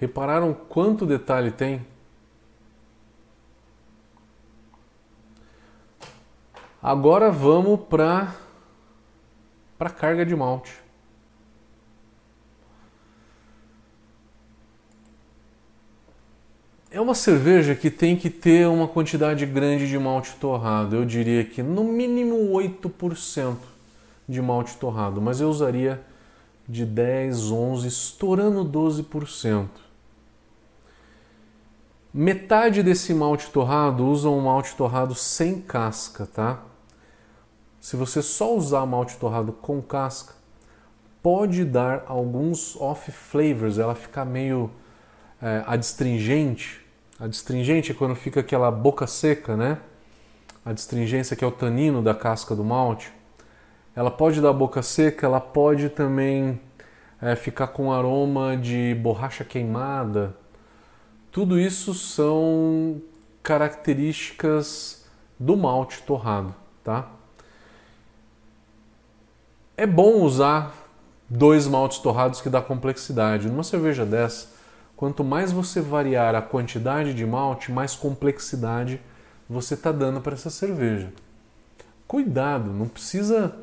Repararam 0.00 0.52
quanto 0.52 1.06
detalhe 1.06 1.52
tem? 1.52 1.86
Agora 6.82 7.30
vamos 7.30 7.80
para 7.88 8.34
para 9.78 9.88
carga 9.90 10.26
de 10.26 10.34
malte. 10.34 10.83
É 16.94 17.00
uma 17.00 17.12
cerveja 17.12 17.74
que 17.74 17.90
tem 17.90 18.14
que 18.14 18.30
ter 18.30 18.68
uma 18.68 18.86
quantidade 18.86 19.44
grande 19.46 19.88
de 19.88 19.98
malte 19.98 20.36
torrado. 20.36 20.94
Eu 20.94 21.04
diria 21.04 21.44
que 21.44 21.60
no 21.60 21.82
mínimo 21.82 22.52
8% 22.52 23.56
de 24.28 24.40
malte 24.40 24.76
torrado, 24.76 25.20
mas 25.20 25.40
eu 25.40 25.48
usaria 25.50 26.00
de 26.68 26.86
10, 26.86 27.50
11, 27.50 27.88
estourando 27.88 28.64
12%. 28.64 29.66
Metade 32.12 32.80
desse 32.80 33.12
malte 33.12 33.50
torrado 33.50 34.06
usa 34.06 34.28
um 34.28 34.42
malte 34.42 34.76
torrado 34.76 35.16
sem 35.16 35.60
casca, 35.60 36.28
tá? 36.32 36.62
Se 37.80 37.96
você 37.96 38.22
só 38.22 38.54
usar 38.54 38.86
malte 38.86 39.16
torrado 39.16 39.52
com 39.52 39.82
casca, 39.82 40.34
pode 41.20 41.64
dar 41.64 42.04
alguns 42.06 42.76
off 42.76 43.10
flavors, 43.10 43.78
ela 43.78 43.96
fica 43.96 44.24
meio 44.24 44.70
é, 45.42 45.64
adstringente. 45.66 46.83
Adstringente 47.18 47.92
é 47.92 47.94
quando 47.94 48.14
fica 48.14 48.40
aquela 48.40 48.70
boca 48.70 49.06
seca, 49.06 49.56
né? 49.56 49.78
A 50.64 50.70
adstringência 50.70 51.36
que 51.36 51.44
é 51.44 51.46
o 51.46 51.52
tanino 51.52 52.02
da 52.02 52.14
casca 52.14 52.54
do 52.54 52.64
malte 52.64 53.12
ela 53.96 54.10
pode 54.10 54.40
dar 54.40 54.52
boca 54.52 54.82
seca, 54.82 55.26
ela 55.26 55.40
pode 55.40 55.88
também 55.88 56.60
é, 57.22 57.36
ficar 57.36 57.68
com 57.68 57.92
aroma 57.92 58.56
de 58.56 58.94
borracha 59.00 59.44
queimada. 59.44 60.36
Tudo 61.30 61.58
isso 61.58 61.94
são 61.94 63.00
características 63.42 65.04
do 65.38 65.56
malte 65.56 66.02
torrado, 66.02 66.54
tá? 66.82 67.08
É 69.76 69.86
bom 69.86 70.22
usar 70.22 70.74
dois 71.28 71.66
maltes 71.68 71.98
torrados 71.98 72.40
que 72.40 72.48
dá 72.48 72.60
complexidade. 72.60 73.48
Numa 73.48 73.64
cerveja 73.64 74.04
dessa, 74.04 74.48
quanto 75.04 75.22
mais 75.22 75.52
você 75.52 75.82
variar 75.82 76.34
a 76.34 76.40
quantidade 76.40 77.12
de 77.12 77.26
malte, 77.26 77.70
mais 77.70 77.94
complexidade 77.94 78.98
você 79.46 79.74
está 79.74 79.92
dando 79.92 80.18
para 80.18 80.32
essa 80.32 80.48
cerveja. 80.48 81.12
Cuidado, 82.08 82.72
não 82.72 82.88
precisa 82.88 83.54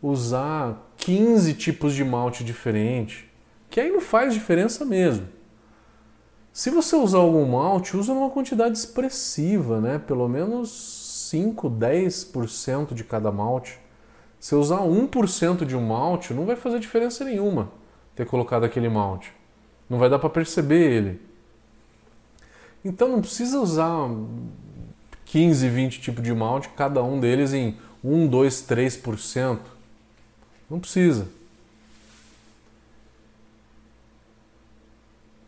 usar 0.00 0.88
15 0.98 1.52
tipos 1.54 1.94
de 1.94 2.04
malte 2.04 2.44
diferente, 2.44 3.28
que 3.68 3.80
aí 3.80 3.90
não 3.90 4.00
faz 4.00 4.34
diferença 4.34 4.84
mesmo. 4.84 5.26
Se 6.52 6.70
você 6.70 6.94
usar 6.94 7.18
algum 7.18 7.44
malte, 7.44 7.96
usa 7.96 8.14
numa 8.14 8.30
quantidade 8.30 8.78
expressiva, 8.78 9.80
né? 9.80 9.98
Pelo 9.98 10.28
menos 10.28 11.28
5, 11.28 11.68
10% 11.70 12.94
de 12.94 13.02
cada 13.02 13.32
malte. 13.32 13.80
Se 14.38 14.54
usar 14.54 14.78
1% 14.78 15.66
de 15.66 15.74
um 15.74 15.84
malte, 15.84 16.32
não 16.32 16.46
vai 16.46 16.54
fazer 16.54 16.78
diferença 16.78 17.24
nenhuma 17.24 17.72
ter 18.14 18.24
colocado 18.26 18.62
aquele 18.62 18.88
malte. 18.88 19.34
Não 19.88 19.98
vai 19.98 20.08
dar 20.08 20.18
para 20.18 20.30
perceber 20.30 20.90
ele. 20.90 21.20
Então 22.84 23.08
não 23.08 23.20
precisa 23.20 23.58
usar 23.60 24.10
15, 25.24 25.68
20 25.68 26.00
tipos 26.00 26.22
de 26.22 26.32
malte, 26.34 26.68
cada 26.70 27.02
um 27.02 27.18
deles 27.18 27.52
em 27.52 27.76
1, 28.02 28.26
2, 28.28 28.62
3%. 28.62 29.58
Não 30.68 30.78
precisa. 30.78 31.28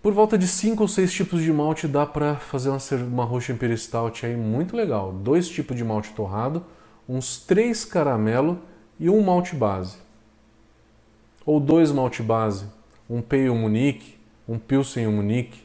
Por 0.07 0.13
volta 0.13 0.39
de 0.39 0.47
5 0.47 0.81
ou 0.83 0.89
6 0.89 1.13
tipos 1.13 1.43
de 1.43 1.53
malte 1.53 1.89
dá 1.89 2.07
para 2.07 2.37
fazer 2.37 2.69
uma, 2.69 2.79
uma 3.09 3.25
roxa 3.25 3.53
Imperial 3.53 3.77
Stout 3.77 4.25
aí 4.25 4.37
muito 4.37 4.77
legal. 4.77 5.13
Dois 5.13 5.49
tipos 5.49 5.77
de 5.77 5.83
malte 5.83 6.13
torrado, 6.13 6.65
uns 7.09 7.39
três 7.39 7.85
caramelo 7.85 8.61
e 9.01 9.11
um 9.11 9.21
malte 9.21 9.57
base. 9.57 9.97
Ou 11.45 11.59
dois 11.59 11.91
malte 11.91 12.23
base, 12.23 12.67
um 13.11 13.21
Pale 13.21 13.51
Munique, 13.51 14.16
um 14.49 14.59
Pilsen 14.59 15.07
Munique. 15.09 15.65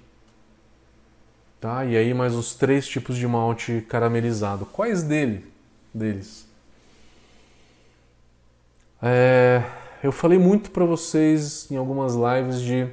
Tá? 1.60 1.86
E 1.86 1.96
aí 1.96 2.14
mais 2.14 2.34
os 2.34 2.56
três 2.56 2.88
tipos 2.88 3.16
de 3.18 3.28
malte 3.28 3.86
caramelizado. 3.88 4.66
Quais 4.66 5.04
dele, 5.04 5.46
deles? 5.94 6.48
É, 9.02 9.64
eu 10.04 10.12
falei 10.12 10.38
muito 10.38 10.72
para 10.72 10.86
vocês 10.86 11.70
em 11.72 11.76
algumas 11.76 12.14
lives 12.16 12.62
de 12.62 12.88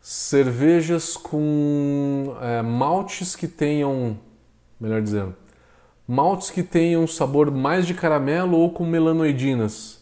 cervejas 0.00 1.16
com 1.16 2.36
é, 2.40 2.62
maltes 2.62 3.34
que 3.34 3.48
tenham, 3.48 4.18
melhor 4.78 5.02
dizendo, 5.02 5.34
maltes 6.06 6.50
que 6.50 6.62
tenham 6.62 7.06
sabor 7.06 7.50
mais 7.50 7.86
de 7.86 7.94
caramelo 7.94 8.56
ou 8.56 8.70
com 8.70 8.86
melanoidinas. 8.86 10.00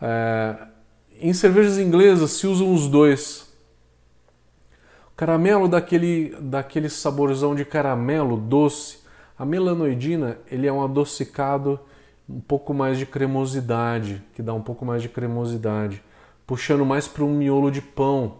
É, 0.00 0.56
em 1.20 1.32
cervejas 1.32 1.78
inglesas 1.78 2.32
se 2.32 2.46
usam 2.46 2.72
os 2.72 2.88
dois. 2.88 3.41
Caramelo 5.16 5.68
daquele, 5.68 6.34
daquele 6.40 6.88
saborzão 6.88 7.54
de 7.54 7.64
caramelo 7.64 8.36
doce. 8.36 8.98
A 9.38 9.44
melanoidina 9.44 10.38
ele 10.50 10.66
é 10.66 10.72
um 10.72 10.82
adocicado 10.82 11.78
um 12.28 12.40
pouco 12.40 12.72
mais 12.72 12.98
de 12.98 13.04
cremosidade, 13.04 14.22
que 14.34 14.42
dá 14.42 14.54
um 14.54 14.62
pouco 14.62 14.84
mais 14.84 15.02
de 15.02 15.08
cremosidade, 15.08 16.02
puxando 16.46 16.84
mais 16.84 17.06
para 17.06 17.24
um 17.24 17.34
miolo 17.34 17.70
de 17.70 17.82
pão. 17.82 18.36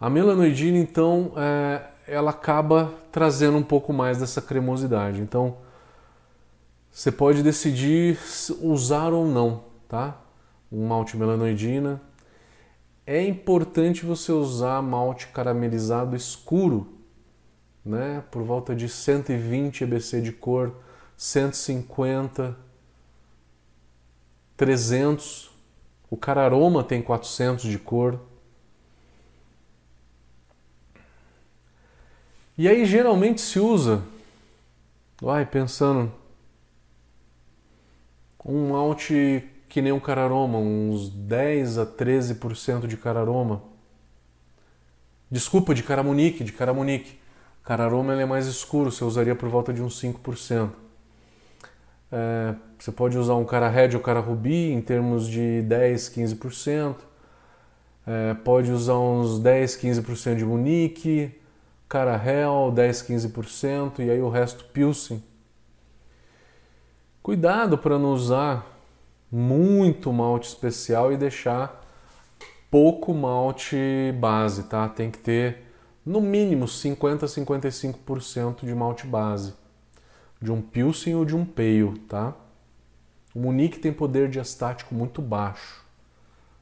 A 0.00 0.10
melanoidina, 0.10 0.78
então, 0.78 1.32
é, 1.36 1.82
ela 2.08 2.32
acaba 2.32 2.92
trazendo 3.12 3.56
um 3.56 3.62
pouco 3.62 3.92
mais 3.92 4.18
dessa 4.18 4.42
cremosidade. 4.42 5.20
Então, 5.20 5.58
você 6.90 7.12
pode 7.12 7.42
decidir 7.42 8.18
usar 8.60 9.12
ou 9.12 9.26
não, 9.26 9.62
tá? 9.88 10.16
Um 10.70 10.86
malte 10.88 11.16
melanoidina. 11.16 12.00
É 13.06 13.22
importante 13.22 14.06
você 14.06 14.30
usar 14.30 14.80
malte 14.80 15.26
caramelizado 15.28 16.14
escuro, 16.14 16.86
né? 17.84 18.22
Por 18.30 18.42
volta 18.42 18.74
de 18.74 18.88
120 18.88 19.82
EBC 19.82 20.20
de 20.20 20.32
cor 20.32 20.72
150, 21.16 22.56
300. 24.56 25.50
O 26.10 26.16
cararoma 26.16 26.84
tem 26.84 27.00
400 27.00 27.64
de 27.64 27.78
cor. 27.78 28.20
E 32.58 32.68
aí 32.68 32.84
geralmente 32.84 33.40
se 33.40 33.58
usa, 33.58 34.02
vai 35.20 35.46
pensando, 35.46 36.12
um 38.44 38.70
malte 38.70 39.48
que 39.72 39.80
nem 39.80 39.90
um 39.90 39.98
cararoma, 39.98 40.58
uns 40.58 41.08
10 41.08 41.78
a 41.78 41.86
13% 41.86 42.86
de 42.86 42.94
cararoma. 42.94 43.62
Desculpa, 45.30 45.74
de 45.74 45.82
caramunique, 45.82 46.44
de 46.44 46.52
caramunique. 46.52 47.18
Cararoma 47.64 48.12
ele 48.12 48.20
é 48.20 48.26
mais 48.26 48.46
escuro, 48.46 48.92
você 48.92 49.02
usaria 49.02 49.34
por 49.34 49.48
volta 49.48 49.72
de 49.72 49.80
uns 49.82 49.98
5%. 49.98 50.68
É, 52.12 52.54
você 52.78 52.92
pode 52.92 53.16
usar 53.16 53.34
um 53.36 53.46
cara 53.46 53.66
red 53.70 53.94
ou 53.94 54.00
cara 54.02 54.20
rubi 54.20 54.70
em 54.70 54.82
termos 54.82 55.26
de 55.26 55.62
10, 55.62 56.10
15%. 56.10 56.96
É, 58.06 58.34
pode 58.44 58.70
usar 58.70 58.98
uns 58.98 59.38
10, 59.38 59.76
15% 59.78 60.36
de 60.36 60.44
Munique, 60.44 61.32
cara 61.88 62.14
Hell, 62.22 62.70
10, 62.70 63.02
15%, 63.04 64.00
e 64.00 64.10
aí 64.10 64.20
o 64.20 64.28
resto 64.28 64.64
Pilsen. 64.66 65.24
Cuidado 67.22 67.78
para 67.78 67.98
não 67.98 68.12
usar 68.12 68.71
muito 69.32 70.12
malte 70.12 70.48
especial 70.48 71.10
e 71.10 71.16
deixar 71.16 71.82
pouco 72.70 73.14
malte 73.14 73.76
base, 74.20 74.64
tá? 74.64 74.88
Tem 74.88 75.10
que 75.10 75.18
ter 75.18 75.62
no 76.04 76.20
mínimo 76.20 76.68
50 76.68 77.24
a 77.24 77.28
55% 77.28 78.66
de 78.66 78.74
malte 78.74 79.06
base 79.06 79.54
de 80.42 80.50
um 80.50 80.60
Pilsen 80.60 81.14
ou 81.14 81.24
de 81.24 81.36
um 81.36 81.44
Pale, 81.44 81.98
tá? 82.08 82.34
O 83.34 83.38
Munique 83.38 83.78
tem 83.78 83.92
poder 83.92 84.28
diastático 84.28 84.94
muito 84.94 85.22
baixo. 85.22 85.82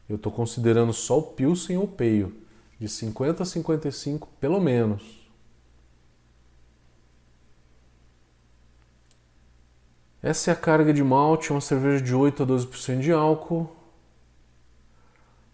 Eu 0.08 0.16
estou 0.16 0.30
considerando 0.30 0.92
só 0.92 1.18
o 1.18 1.22
Pilsen 1.22 1.78
ou 1.78 1.84
o 1.84 1.88
Pale, 1.88 2.34
de 2.78 2.88
50 2.88 3.42
a 3.42 3.46
55 3.46 4.28
pelo 4.38 4.60
menos. 4.60 5.19
Essa 10.22 10.50
é 10.50 10.52
a 10.52 10.56
carga 10.56 10.92
de 10.92 11.02
malte, 11.02 11.50
uma 11.50 11.60
cerveja 11.60 12.02
de 12.02 12.14
8 12.14 12.42
a 12.42 12.46
12% 12.46 13.00
de 13.00 13.12
álcool. 13.12 13.70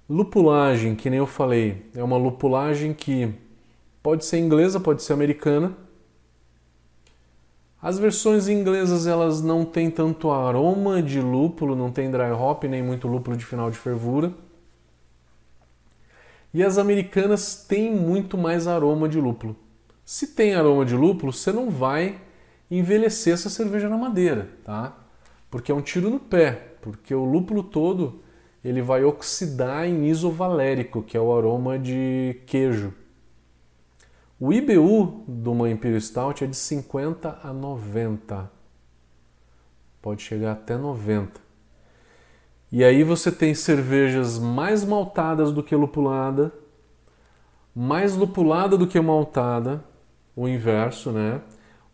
Lupulagem, 0.09 0.95
que 0.95 1.11
nem 1.11 1.19
eu 1.19 1.27
falei, 1.27 1.91
é 1.95 2.03
uma 2.03 2.17
lupulagem 2.17 2.95
que 2.95 3.35
pode 4.03 4.25
ser 4.25 4.39
inglesa, 4.39 4.79
pode 4.79 5.03
ser 5.03 5.13
americana 5.13 5.77
as 7.87 8.01
versões 8.01 8.49
inglesas 8.49 9.07
elas 9.07 9.41
não 9.41 9.65
têm 9.65 9.91
tanto 9.91 10.31
aroma 10.31 11.01
de 11.01 11.21
lúpulo, 11.21 11.77
não 11.77 11.93
tem 11.93 12.11
dry 12.11 12.33
hop 12.33 12.65
nem 12.65 12.83
muito 12.83 13.07
lúpulo 13.07 13.37
de 13.37 13.45
final 13.45 13.71
de 13.71 13.77
fervura. 13.77 14.33
E 16.53 16.65
as 16.65 16.79
americanas 16.79 17.65
têm 17.69 17.95
muito 17.95 18.37
mais 18.37 18.67
aroma 18.67 19.09
de 19.09 19.21
lúpulo. 19.21 19.55
Se 20.05 20.35
tem 20.35 20.57
aroma 20.57 20.85
de 20.85 20.97
lúpulo, 20.97 21.33
você 21.33 21.53
não 21.53 21.71
vai 21.71 22.19
envelhecer 22.71 23.35
essa 23.35 23.49
cerveja 23.49 23.89
na 23.89 23.97
madeira, 23.97 24.49
tá? 24.65 24.97
Porque 25.51 25.71
é 25.71 25.75
um 25.75 25.83
tiro 25.83 26.11
no 26.11 26.19
pé, 26.19 26.77
porque 26.81 27.15
o 27.15 27.25
lúpulo 27.25 27.63
todo 27.63 28.23
ele 28.65 28.83
vai 28.83 29.05
oxidar 29.05 29.87
em 29.87 30.07
isovalérico, 30.07 31.03
que 31.03 31.17
é 31.17 31.21
o 31.21 31.37
aroma 31.37 31.79
de 31.79 32.41
queijo. 32.47 32.93
O 34.41 34.53
IBU 34.53 35.25
de 35.27 35.49
uma 35.49 35.71
Imperial 35.71 36.01
Stout 36.01 36.45
é 36.45 36.47
de 36.47 36.57
50 36.57 37.39
a 37.43 37.53
90. 37.53 38.51
Pode 40.03 40.23
chegar 40.23 40.53
até 40.53 40.77
90. 40.77 41.41
E 42.71 42.83
aí 42.85 43.05
você 43.05 43.31
tem 43.31 43.55
cervejas 43.55 44.39
mais 44.39 44.85
maltadas 44.85 45.53
do 45.53 45.63
que 45.63 45.75
lupulada, 45.75 46.53
mais 47.75 48.17
lupulada 48.17 48.77
do 48.77 48.87
que 48.87 49.01
maltada, 49.01 49.83
o 50.35 50.49
inverso, 50.49 51.13
né? 51.13 51.41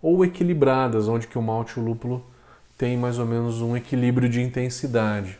Ou 0.02 0.24
equilibradas, 0.24 1.08
onde 1.08 1.26
que 1.26 1.38
o 1.38 1.42
malte 1.42 1.78
e 1.78 1.80
o 1.80 1.84
lúpulo 1.84 2.22
tem 2.76 2.96
mais 2.96 3.18
ou 3.18 3.24
menos 3.24 3.62
um 3.62 3.76
equilíbrio 3.76 4.28
de 4.28 4.42
intensidade. 4.42 5.38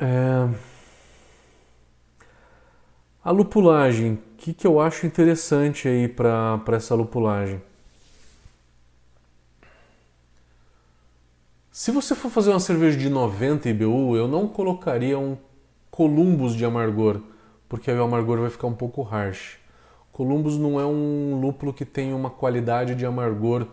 É... 0.00 0.48
A 3.24 3.30
lupulagem, 3.30 4.14
o 4.14 4.18
que, 4.36 4.52
que 4.52 4.66
eu 4.66 4.80
acho 4.80 5.06
interessante 5.06 5.86
aí 5.86 6.08
para 6.08 6.60
essa 6.72 6.94
lupulagem? 6.94 7.62
Se 11.70 11.90
você 11.90 12.14
for 12.14 12.30
fazer 12.30 12.50
uma 12.50 12.58
cerveja 12.58 12.98
de 12.98 13.08
90 13.08 13.68
IBU, 13.68 14.16
eu 14.16 14.26
não 14.26 14.48
colocaria 14.48 15.18
um 15.18 15.38
Columbus 15.90 16.54
de 16.54 16.64
amargor, 16.64 17.20
porque 17.68 17.90
aí 17.90 17.98
o 17.98 18.02
amargor 18.02 18.40
vai 18.40 18.50
ficar 18.50 18.66
um 18.66 18.74
pouco 18.74 19.02
harsh. 19.02 19.61
Columbus 20.12 20.58
não 20.58 20.78
é 20.78 20.84
um 20.84 21.40
lúpulo 21.40 21.72
que 21.72 21.84
tem 21.84 22.12
uma 22.12 22.30
qualidade 22.30 22.94
de 22.94 23.04
amargor 23.04 23.66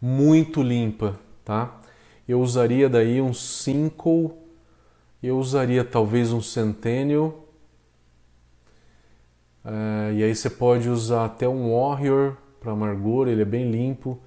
muito 0.00 0.62
limpa, 0.62 1.18
tá? 1.44 1.80
Eu 2.28 2.40
usaria 2.40 2.88
daí 2.88 3.20
um 3.20 3.32
Cinco, 3.32 4.34
eu 5.22 5.38
usaria 5.38 5.82
talvez 5.82 6.32
um 6.32 6.42
Centennial 6.42 7.48
é, 9.68 10.14
e 10.14 10.24
aí 10.24 10.34
você 10.34 10.48
pode 10.48 10.88
usar 10.88 11.26
até 11.26 11.46
um 11.46 11.74
Warrior 11.74 12.36
para 12.58 12.72
amargor, 12.72 13.28
ele 13.28 13.42
é 13.42 13.44
bem 13.44 13.70
limpo. 13.70 14.18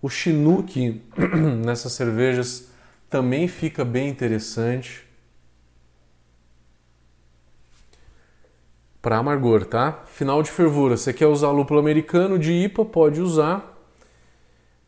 O 0.00 0.08
Chinook 0.08 1.02
nessas 1.64 1.92
cervejas 1.92 2.68
também 3.10 3.48
fica 3.48 3.84
bem 3.84 4.08
interessante. 4.08 5.03
Para 9.04 9.18
amargor, 9.18 9.66
tá? 9.66 10.02
Final 10.06 10.42
de 10.42 10.50
fervura. 10.50 10.96
Você 10.96 11.12
quer 11.12 11.26
usar 11.26 11.50
lúpulo 11.50 11.78
americano 11.78 12.38
de 12.38 12.52
IPA? 12.52 12.86
Pode 12.86 13.20
usar. 13.20 13.78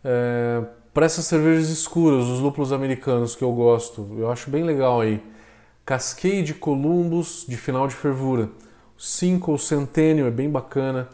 É, 0.03 0.65
para 0.95 1.05
essas 1.05 1.27
cervejas 1.27 1.69
escuras, 1.69 2.25
os 2.25 2.41
lúpulos 2.41 2.73
americanos 2.73 3.37
que 3.37 3.45
eu 3.45 3.53
gosto, 3.53 4.17
eu 4.19 4.31
acho 4.31 4.49
bem 4.49 4.65
legal 4.65 5.03
aí. 5.03 5.23
Cascade 5.85 6.55
Columbus 6.55 7.45
de 7.47 7.59
final 7.59 7.87
de 7.87 7.95
fervura. 7.95 8.49
5 8.97 9.53
ou 9.53 9.59
Centennial 9.59 10.29
é 10.29 10.31
bem 10.31 10.49
bacana. 10.49 11.11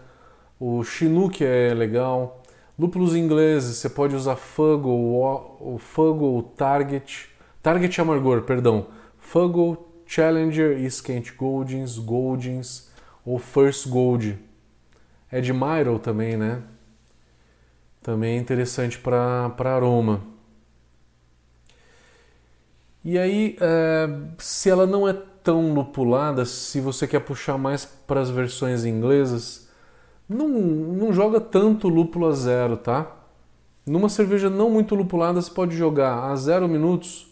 O 0.60 0.84
Chinook 0.84 1.44
é 1.44 1.74
legal. 1.74 2.40
Lúpulos 2.78 3.16
ingleses, 3.16 3.78
você 3.78 3.88
pode 3.88 4.14
usar 4.14 4.36
Fuggle, 4.36 4.92
o 5.60 5.76
Fuggle 5.76 6.40
Target, 6.56 7.28
Target 7.60 8.00
Amargor, 8.00 8.42
perdão. 8.42 8.86
Fuggle, 9.18 9.76
Challenger 10.06 10.78
Skent 10.88 11.34
Goldings, 11.36 11.98
Goldings 11.98 12.91
ou 13.24 13.38
First 13.38 13.88
Gold. 13.88 14.38
Admiral 15.30 15.98
também, 15.98 16.36
né? 16.36 16.62
Também 18.02 18.36
é 18.36 18.40
interessante 18.40 18.98
para 18.98 19.54
aroma. 19.58 20.22
E 23.04 23.18
aí, 23.18 23.56
é, 23.60 24.08
se 24.38 24.68
ela 24.68 24.86
não 24.86 25.08
é 25.08 25.12
tão 25.42 25.74
lupulada, 25.74 26.44
se 26.44 26.80
você 26.80 27.06
quer 27.06 27.20
puxar 27.20 27.58
mais 27.58 27.84
para 27.84 28.20
as 28.20 28.30
versões 28.30 28.84
inglesas, 28.84 29.68
não, 30.28 30.48
não 30.48 31.12
joga 31.12 31.40
tanto 31.40 31.88
lúpulo 31.88 32.26
a 32.26 32.32
zero, 32.32 32.76
tá? 32.76 33.10
Numa 33.84 34.08
cerveja 34.08 34.48
não 34.48 34.70
muito 34.70 34.94
lupulada, 34.94 35.40
você 35.40 35.50
pode 35.50 35.76
jogar 35.76 36.30
a 36.30 36.36
zero 36.36 36.68
minutos, 36.68 37.26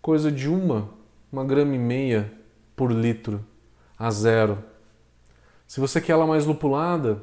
coisa 0.00 0.32
de 0.32 0.48
uma, 0.48 0.88
uma 1.30 1.44
grama 1.44 1.74
e 1.74 1.78
meia 1.78 2.32
por 2.74 2.90
litro 2.90 3.44
a 3.98 4.10
zero. 4.10 4.69
Se 5.70 5.78
você 5.78 6.00
quer 6.00 6.14
ela 6.14 6.26
mais 6.26 6.46
lupulada, 6.46 7.22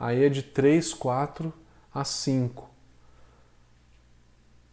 aí 0.00 0.24
é 0.24 0.28
de 0.28 0.42
3, 0.42 0.92
4 0.94 1.54
a 1.94 2.02
5. 2.02 2.68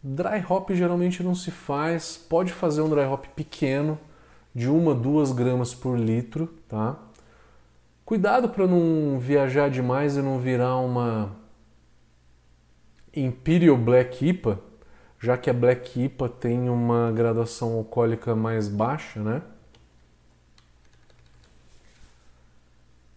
Dry 0.02 0.44
hop 0.48 0.70
geralmente 0.72 1.22
não 1.22 1.32
se 1.32 1.52
faz, 1.52 2.16
pode 2.16 2.52
fazer 2.52 2.82
um 2.82 2.90
dry 2.90 3.04
hop 3.04 3.26
pequeno, 3.26 3.96
de 4.52 4.68
uma, 4.68 4.92
duas 4.92 5.30
gramas 5.30 5.72
por 5.72 5.96
litro, 5.96 6.48
tá? 6.68 6.96
Cuidado 8.04 8.48
para 8.48 8.66
não 8.66 9.20
viajar 9.20 9.70
demais 9.70 10.16
e 10.16 10.20
não 10.20 10.40
virar 10.40 10.78
uma 10.78 11.30
Imperial 13.14 13.76
Black 13.76 14.30
IPA, 14.30 14.58
já 15.20 15.38
que 15.38 15.48
a 15.48 15.54
Black 15.54 16.06
IPA 16.06 16.28
tem 16.28 16.68
uma 16.68 17.12
graduação 17.12 17.74
alcoólica 17.74 18.34
mais 18.34 18.66
baixa, 18.66 19.20
né? 19.20 19.42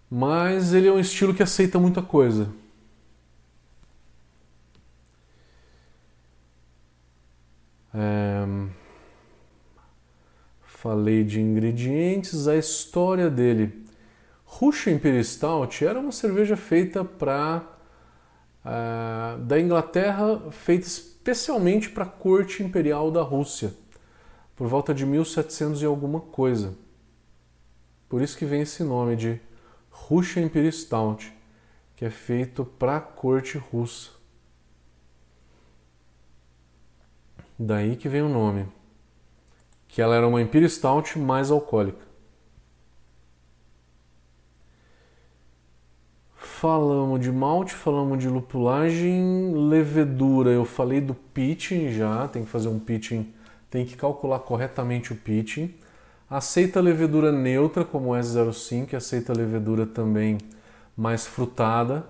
Mas 0.09 0.73
ele 0.73 0.87
é 0.87 0.91
um 0.91 0.99
estilo 0.99 1.33
que 1.33 1.43
aceita 1.43 1.79
muita 1.79 2.01
coisa. 2.01 2.49
É... 7.93 8.45
Falei 10.61 11.23
de 11.23 11.41
ingredientes, 11.41 12.47
a 12.47 12.55
história 12.55 13.29
dele. 13.29 13.85
Russian 14.45 14.93
Imperial 14.93 15.23
Stout 15.23 15.83
era 15.83 15.99
uma 15.99 16.11
cerveja 16.11 16.55
feita 16.55 17.03
para 17.03 17.63
uh, 18.63 18.69
é, 18.69 19.37
da 19.39 19.59
Inglaterra, 19.59 20.51
feita 20.51 20.85
especialmente 20.85 21.89
para 21.89 22.03
a 22.03 22.07
corte 22.07 22.61
imperial 22.63 23.09
da 23.09 23.21
Rússia, 23.21 23.73
por 24.55 24.67
volta 24.67 24.93
de 24.93 25.05
1700 25.05 25.81
e 25.81 25.85
alguma 25.85 26.21
coisa. 26.21 26.73
Por 28.07 28.21
isso 28.21 28.37
que 28.37 28.45
vem 28.45 28.61
esse 28.61 28.83
nome 28.83 29.15
de 29.15 29.41
Russian 29.95 30.43
Imperial 30.43 30.71
Stout, 30.71 31.33
que 31.95 32.05
é 32.05 32.09
feito 32.09 32.65
para 32.65 32.97
a 32.97 33.01
corte 33.01 33.57
russa. 33.57 34.11
Daí 37.57 37.95
que 37.95 38.09
vem 38.09 38.21
o 38.21 38.29
nome. 38.29 38.67
Que 39.87 40.01
ela 40.01 40.15
era 40.15 40.27
uma 40.27 40.41
Imperial 40.41 40.69
Stout 40.69 41.17
mais 41.17 41.49
alcoólica. 41.49 42.05
Falamos 46.35 47.21
de 47.21 47.31
malte, 47.31 47.73
falamos 47.73 48.19
de 48.19 48.27
lupulagem, 48.27 49.53
levedura. 49.53 50.51
Eu 50.51 50.65
falei 50.65 50.99
do 50.99 51.13
pitching 51.13 51.91
já, 51.91 52.27
tem 52.27 52.43
que 52.43 52.49
fazer 52.49 52.67
um 52.67 52.79
pitching, 52.79 53.33
tem 53.69 53.85
que 53.85 53.95
calcular 53.95 54.39
corretamente 54.39 55.13
o 55.13 55.15
pitching. 55.15 55.73
Aceita 56.29 56.81
levedura 56.81 57.31
neutra, 57.31 57.85
como 57.85 58.09
o 58.09 58.13
S05, 58.13 58.95
aceita 58.95 59.31
levedura 59.31 59.85
também 59.85 60.39
mais 60.97 61.27
frutada. 61.27 62.05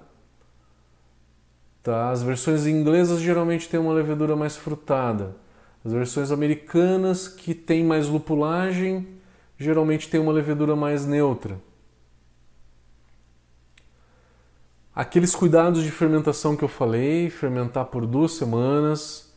Tá? 1.84 2.10
As 2.10 2.24
versões 2.24 2.66
inglesas 2.66 3.20
geralmente 3.20 3.68
têm 3.68 3.80
uma 3.80 3.94
levedura 3.94 4.36
mais 4.36 4.56
frutada. 4.56 5.36
As 5.84 5.92
versões 5.92 6.32
americanas, 6.32 7.28
que 7.28 7.54
têm 7.54 7.84
mais 7.84 8.08
lupulagem, 8.08 9.08
geralmente 9.58 10.10
têm 10.10 10.20
uma 10.20 10.32
levedura 10.32 10.76
mais 10.76 11.06
neutra. 11.06 11.60
Aqueles 14.96 15.36
cuidados 15.36 15.84
de 15.84 15.92
fermentação 15.92 16.56
que 16.56 16.64
eu 16.64 16.70
falei, 16.70 17.30
fermentar 17.30 17.86
por 17.86 18.06
duas 18.08 18.32
semanas, 18.32 19.34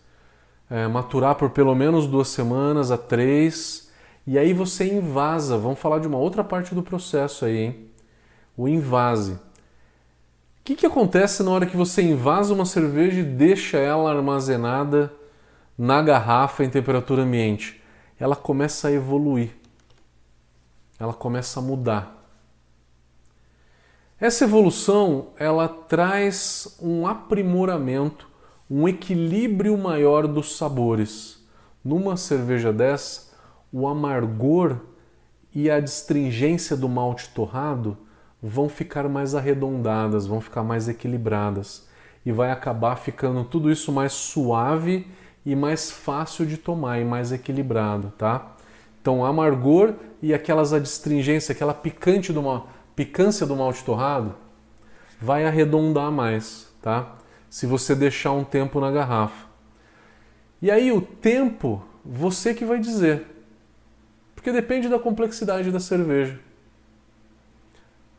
é, 0.70 0.86
maturar 0.86 1.34
por 1.34 1.50
pelo 1.50 1.74
menos 1.74 2.06
duas 2.06 2.28
semanas 2.28 2.92
a 2.92 2.96
três, 2.96 3.87
e 4.28 4.38
aí 4.38 4.52
você 4.52 4.86
invasa. 4.86 5.58
Vamos 5.58 5.78
falar 5.78 5.98
de 5.98 6.06
uma 6.06 6.18
outra 6.18 6.44
parte 6.44 6.74
do 6.74 6.82
processo 6.82 7.44
aí, 7.44 7.56
hein? 7.56 7.90
O 8.56 8.68
invase 8.68 9.38
que, 10.68 10.76
que 10.76 10.84
acontece 10.84 11.42
na 11.42 11.50
hora 11.50 11.64
que 11.64 11.78
você 11.78 12.02
invasa 12.02 12.52
uma 12.52 12.66
cerveja 12.66 13.20
e 13.20 13.24
deixa 13.24 13.78
ela 13.78 14.10
armazenada 14.10 15.10
na 15.78 16.02
garrafa 16.02 16.62
em 16.62 16.68
temperatura 16.68 17.22
ambiente? 17.22 17.82
Ela 18.20 18.36
começa 18.36 18.88
a 18.88 18.92
evoluir, 18.92 19.48
ela 21.00 21.14
começa 21.14 21.58
a 21.58 21.62
mudar. 21.62 22.22
Essa 24.20 24.44
evolução 24.44 25.28
ela 25.38 25.68
traz 25.68 26.76
um 26.82 27.06
aprimoramento, 27.06 28.28
um 28.70 28.86
equilíbrio 28.86 29.78
maior 29.78 30.28
dos 30.28 30.58
sabores. 30.58 31.42
Numa 31.82 32.14
cerveja 32.18 32.74
dessa, 32.74 33.27
o 33.72 33.86
amargor 33.86 34.76
e 35.54 35.70
a 35.70 35.76
astringência 35.76 36.76
do 36.76 36.88
malte 36.88 37.28
torrado 37.30 37.96
vão 38.42 38.68
ficar 38.68 39.08
mais 39.08 39.34
arredondadas, 39.34 40.26
vão 40.26 40.40
ficar 40.40 40.62
mais 40.62 40.88
equilibradas 40.88 41.88
e 42.24 42.32
vai 42.32 42.50
acabar 42.50 42.96
ficando 42.96 43.44
tudo 43.44 43.70
isso 43.70 43.90
mais 43.90 44.12
suave 44.12 45.06
e 45.44 45.56
mais 45.56 45.90
fácil 45.90 46.44
de 46.46 46.56
tomar 46.56 47.00
e 47.00 47.04
mais 47.04 47.32
equilibrado, 47.32 48.12
tá? 48.18 48.54
Então, 49.00 49.24
amargor 49.24 49.94
e 50.20 50.34
aquelas 50.34 50.72
adstringências, 50.72 51.56
aquela 51.56 51.72
picante 51.72 52.32
do 52.32 52.42
mal, 52.42 52.68
picância 52.94 53.46
do 53.46 53.56
malte 53.56 53.82
torrado 53.84 54.34
vai 55.20 55.46
arredondar 55.46 56.10
mais, 56.12 56.68
tá? 56.82 57.16
Se 57.48 57.66
você 57.66 57.94
deixar 57.94 58.32
um 58.32 58.44
tempo 58.44 58.80
na 58.80 58.90
garrafa. 58.90 59.46
E 60.60 60.70
aí 60.70 60.92
o 60.92 61.00
tempo, 61.00 61.82
você 62.04 62.52
que 62.52 62.64
vai 62.64 62.78
dizer. 62.78 63.37
Porque 64.48 64.62
depende 64.62 64.88
da 64.88 64.98
complexidade 64.98 65.70
da 65.70 65.78
cerveja. 65.78 66.40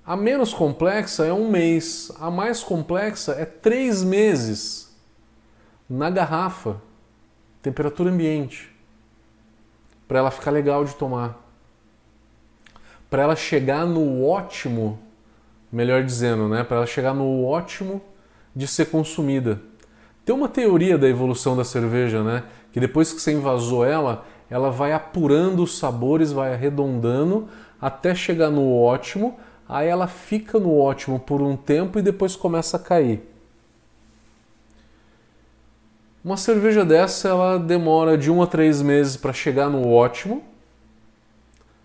A 0.06 0.16
menos 0.16 0.54
complexa 0.54 1.26
é 1.26 1.34
um 1.34 1.50
mês, 1.50 2.12
a 2.20 2.30
mais 2.30 2.62
complexa 2.62 3.32
é 3.32 3.46
três 3.46 4.04
meses 4.04 4.96
na 5.90 6.08
garrafa, 6.12 6.80
temperatura 7.64 8.12
ambiente, 8.12 8.72
para 10.08 10.20
ela 10.20 10.30
ficar 10.30 10.52
legal 10.52 10.86
de 10.86 10.94
tomar. 10.94 11.36
Para 13.10 13.24
ela 13.24 13.36
chegar 13.36 13.88
no 13.88 14.24
ótimo, 14.24 15.00
melhor 15.72 16.04
dizendo, 16.04 16.48
né? 16.48 16.64
Para 16.64 16.78
ela 16.78 16.86
chegar 16.86 17.16
no 17.16 17.44
ótimo 17.44 18.04
de 18.56 18.68
ser 18.68 18.92
consumida. 18.92 19.60
Tem 20.24 20.36
uma 20.36 20.48
teoria 20.48 20.96
da 20.96 21.10
evolução 21.10 21.58
da 21.58 21.64
cerveja, 21.64 22.22
né? 22.22 22.44
Que 22.72 22.80
depois 22.80 23.12
que 23.12 23.20
você 23.20 23.32
invasou 23.32 23.84
ela, 23.84 24.28
ela 24.50 24.72
vai 24.72 24.94
apurando 24.94 25.64
os 25.64 25.78
sabores, 25.78 26.32
vai 26.32 26.54
arredondando 26.54 27.48
até 27.80 28.14
chegar 28.16 28.50
no 28.50 28.76
ótimo 28.76 29.38
aí 29.70 29.88
ela 29.88 30.08
fica 30.08 30.60
no 30.60 30.76
ótimo 30.76 31.20
por 31.20 31.44
um 31.44 31.56
tempo 31.56 32.00
e 32.00 32.02
depois 32.02 32.36
começa 32.36 32.76
a 32.76 32.80
cair. 32.80 33.22
Uma 36.26 36.36
cerveja 36.36 36.84
dessa 36.84 37.30
ela 37.30 37.60
demora 37.60 38.18
de 38.18 38.32
um 38.32 38.42
a 38.42 38.48
três 38.48 38.82
meses 38.82 39.16
para 39.16 39.32
chegar 39.32 39.70
no 39.70 39.88
ótimo. 39.88 40.44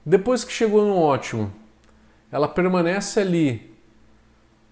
Depois 0.05 0.45
que 0.45 0.53
chegou 0.53 0.85
no 0.85 0.97
ótimo, 0.97 1.53
ela 2.33 2.49
permanece 2.49 3.21
ali 3.21 3.75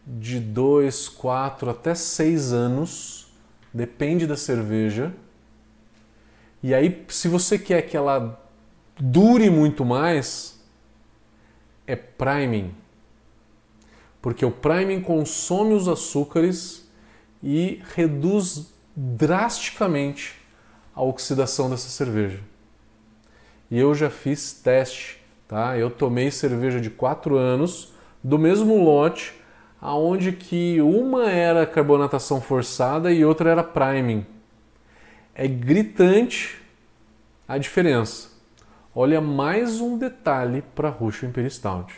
de 0.07 0.41
dois, 0.41 1.09
quatro 1.09 1.71
até 1.71 1.95
seis 1.95 2.53
anos, 2.53 3.33
depende 3.73 4.27
da 4.27 4.37
cerveja. 4.37 5.13
E 6.63 6.75
aí, 6.75 7.05
se 7.09 7.29
você 7.29 7.59
quer 7.59 7.83
que 7.83 7.97
ela 7.97 8.41
dure 8.99 9.51
muito 9.51 9.85
mais, 9.85 10.63
é 11.87 11.97
priming 11.97 12.75
porque 14.23 14.47
o 14.47 14.53
priming 14.53 15.01
consome 15.01 15.75
os 15.75 15.89
açúcares 15.89 16.89
e 17.43 17.83
reduz 17.97 18.73
drasticamente 18.95 20.41
a 20.95 21.03
oxidação 21.03 21.69
dessa 21.69 21.89
cerveja. 21.89 22.39
E 23.69 23.77
eu 23.77 23.93
já 23.95 24.09
fiz 24.09 24.53
teste, 24.53 25.21
tá? 25.49 25.77
Eu 25.77 25.91
tomei 25.91 26.31
cerveja 26.31 26.81
de 26.81 26.89
4 26.89 27.37
anos 27.37 27.93
do 28.23 28.39
mesmo 28.39 28.85
lote, 28.85 29.35
aonde 29.81 30.31
que 30.31 30.81
uma 30.81 31.29
era 31.29 31.67
carbonatação 31.67 32.41
forçada 32.41 33.11
e 33.11 33.25
outra 33.25 33.51
era 33.51 33.65
priming. 33.65 34.25
É 35.35 35.49
gritante 35.49 36.61
a 37.49 37.57
diferença. 37.57 38.31
Olha 38.95 39.21
mais 39.21 39.81
um 39.81 39.97
detalhe 39.97 40.63
para 40.75 40.89
a 40.89 40.91
Russian 40.91 41.29
Imperial 41.31 41.51
Stout. 41.51 41.95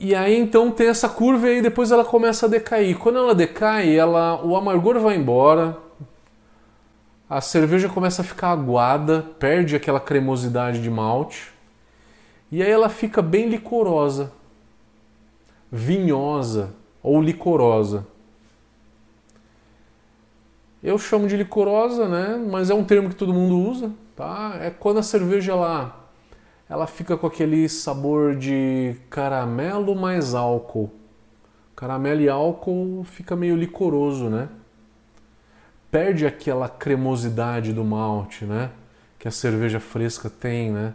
E 0.00 0.14
aí 0.14 0.36
então 0.36 0.70
tem 0.70 0.88
essa 0.88 1.08
curva 1.08 1.48
e 1.50 1.60
depois 1.60 1.90
ela 1.90 2.04
começa 2.04 2.46
a 2.46 2.48
decair. 2.48 2.96
Quando 2.98 3.18
ela 3.18 3.34
decai, 3.34 3.96
ela, 3.96 4.44
o 4.44 4.56
amargor 4.56 4.98
vai 5.00 5.16
embora, 5.16 5.76
a 7.28 7.40
cerveja 7.40 7.88
começa 7.88 8.22
a 8.22 8.24
ficar 8.24 8.50
aguada, 8.50 9.22
perde 9.38 9.76
aquela 9.76 10.00
cremosidade 10.00 10.80
de 10.80 10.88
malte, 10.88 11.52
e 12.50 12.62
aí 12.62 12.70
ela 12.70 12.88
fica 12.88 13.20
bem 13.20 13.48
licorosa, 13.48 14.32
vinhosa 15.70 16.74
ou 17.02 17.20
licorosa. 17.20 18.06
Eu 20.82 20.96
chamo 20.98 21.26
de 21.26 21.36
licorosa, 21.36 22.08
né? 22.08 22.42
Mas 22.50 22.70
é 22.70 22.74
um 22.74 22.84
termo 22.84 23.08
que 23.08 23.16
todo 23.16 23.34
mundo 23.34 23.58
usa, 23.58 23.90
tá? 24.14 24.56
É 24.60 24.70
quando 24.70 24.98
a 24.98 25.02
cerveja 25.02 25.54
lá 25.54 26.08
ela 26.68 26.86
fica 26.86 27.16
com 27.16 27.26
aquele 27.26 27.68
sabor 27.68 28.36
de 28.36 28.94
caramelo 29.08 29.96
mais 29.96 30.34
álcool. 30.34 30.90
Caramelo 31.74 32.20
e 32.20 32.28
álcool 32.28 33.04
fica 33.04 33.34
meio 33.34 33.56
licoroso, 33.56 34.28
né? 34.28 34.48
Perde 35.90 36.26
aquela 36.26 36.68
cremosidade 36.68 37.72
do 37.72 37.82
malte, 37.82 38.44
né? 38.44 38.70
Que 39.18 39.26
a 39.26 39.30
cerveja 39.30 39.80
fresca 39.80 40.28
tem, 40.28 40.70
né? 40.70 40.92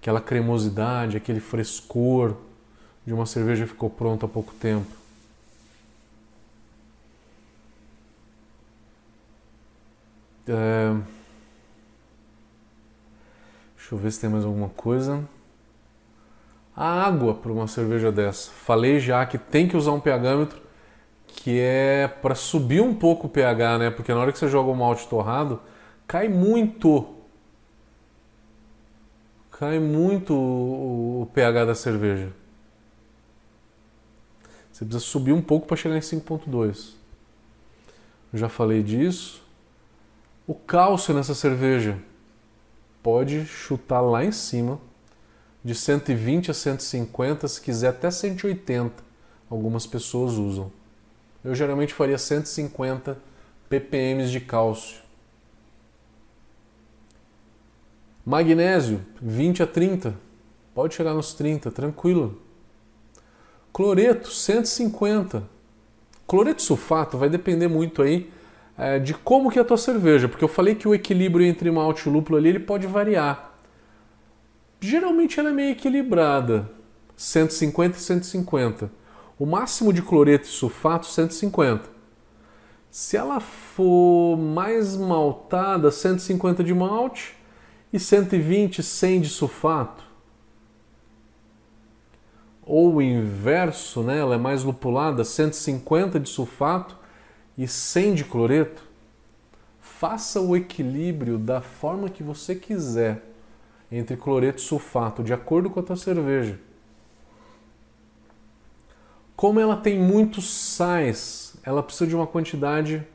Aquela 0.00 0.20
cremosidade, 0.20 1.16
aquele 1.16 1.40
frescor 1.40 2.36
de 3.04 3.12
uma 3.12 3.26
cerveja 3.26 3.64
que 3.64 3.70
ficou 3.70 3.90
pronta 3.90 4.26
há 4.26 4.28
pouco 4.28 4.54
tempo. 4.54 4.86
Deixa 10.46 11.02
eu 13.92 13.98
ver 13.98 14.12
se 14.12 14.20
tem 14.20 14.30
mais 14.30 14.44
alguma 14.44 14.68
coisa. 14.68 15.28
A 16.74 17.04
água 17.04 17.34
para 17.34 17.50
uma 17.50 17.66
cerveja 17.66 18.12
dessa. 18.12 18.50
Falei 18.50 19.00
já 19.00 19.24
que 19.26 19.38
tem 19.38 19.66
que 19.66 19.76
usar 19.76 19.92
um 19.92 20.00
pHmetro 20.00 20.60
que 21.26 21.60
é 21.60 22.08
para 22.08 22.34
subir 22.34 22.80
um 22.80 22.94
pouco 22.94 23.26
o 23.26 23.30
pH, 23.30 23.78
né? 23.78 23.90
Porque 23.90 24.12
na 24.12 24.20
hora 24.20 24.32
que 24.32 24.38
você 24.38 24.48
joga 24.48 24.70
o 24.70 24.74
malte 24.74 25.06
torrado, 25.08 25.60
cai 26.06 26.28
muito. 26.28 27.06
Cai 29.50 29.78
muito 29.78 30.34
o 30.34 31.28
pH 31.32 31.64
da 31.66 31.74
cerveja. 31.74 32.32
Você 34.72 34.84
precisa 34.84 35.04
subir 35.04 35.32
um 35.32 35.40
pouco 35.40 35.66
para 35.66 35.76
chegar 35.76 35.96
em 35.96 36.00
5.2. 36.00 36.94
Já 38.34 38.48
falei 38.48 38.82
disso. 38.82 39.45
O 40.46 40.54
cálcio 40.54 41.12
nessa 41.12 41.34
cerveja 41.34 41.98
pode 43.02 43.44
chutar 43.46 44.00
lá 44.00 44.24
em 44.24 44.30
cima, 44.30 44.80
de 45.64 45.74
120 45.74 46.52
a 46.52 46.54
150, 46.54 47.48
se 47.48 47.60
quiser 47.60 47.88
até 47.88 48.08
180. 48.08 49.02
Algumas 49.50 49.86
pessoas 49.86 50.34
usam. 50.34 50.70
Eu 51.42 51.52
geralmente 51.52 51.92
faria 51.92 52.16
150 52.16 53.18
ppm 53.68 54.28
de 54.30 54.40
cálcio. 54.40 54.98
Magnésio, 58.24 59.04
20 59.20 59.64
a 59.64 59.66
30. 59.66 60.14
Pode 60.72 60.94
chegar 60.94 61.14
nos 61.14 61.34
30, 61.34 61.72
tranquilo. 61.72 62.40
Cloreto, 63.72 64.30
150. 64.30 65.42
Cloreto 66.24 66.62
sulfato 66.62 67.18
vai 67.18 67.28
depender 67.28 67.66
muito 67.66 68.02
aí 68.02 68.30
é, 68.78 68.98
de 68.98 69.14
como 69.14 69.50
que 69.50 69.58
é 69.58 69.62
a 69.62 69.64
tua 69.64 69.76
cerveja, 69.76 70.28
porque 70.28 70.44
eu 70.44 70.48
falei 70.48 70.74
que 70.74 70.86
o 70.86 70.94
equilíbrio 70.94 71.46
entre 71.46 71.70
malte 71.70 72.08
e 72.08 72.12
lúpulo 72.12 72.38
ali 72.38 72.50
ele 72.50 72.60
pode 72.60 72.86
variar. 72.86 73.54
Geralmente 74.80 75.40
ela 75.40 75.48
é 75.48 75.52
meio 75.52 75.70
equilibrada, 75.70 76.70
150 77.16 77.96
e 77.96 78.00
150. 78.00 78.90
O 79.38 79.46
máximo 79.46 79.92
de 79.92 80.02
cloreto 80.02 80.46
e 80.46 80.50
sulfato 80.50 81.06
150. 81.06 81.88
Se 82.90 83.16
ela 83.16 83.40
for 83.40 84.36
mais 84.36 84.96
maltada, 84.96 85.90
150 85.90 86.62
de 86.62 86.74
malte 86.74 87.34
e 87.92 87.98
120, 87.98 88.82
100 88.82 89.20
de 89.22 89.28
sulfato. 89.28 90.04
Ou 92.64 92.94
o 92.96 93.02
inverso, 93.02 94.02
né? 94.02 94.18
ela 94.18 94.34
é 94.34 94.38
mais 94.38 94.64
lupulada, 94.64 95.24
150 95.24 96.18
de 96.18 96.28
sulfato 96.28 96.96
e 97.56 97.66
100 97.66 98.14
de 98.14 98.24
cloreto, 98.24 98.84
faça 99.80 100.40
o 100.40 100.56
equilíbrio 100.56 101.38
da 101.38 101.60
forma 101.60 102.10
que 102.10 102.22
você 102.22 102.54
quiser 102.54 103.22
entre 103.90 104.16
cloreto 104.16 104.58
e 104.58 104.64
sulfato, 104.64 105.22
de 105.22 105.32
acordo 105.32 105.70
com 105.70 105.80
a 105.80 105.82
tua 105.82 105.96
cerveja. 105.96 106.58
Como 109.34 109.60
ela 109.60 109.76
tem 109.76 109.98
muitos 109.98 110.50
sais, 110.50 111.56
ela 111.62 111.82
precisa 111.82 112.06
de 112.06 112.16
uma 112.16 112.26
quantidade 112.26 113.06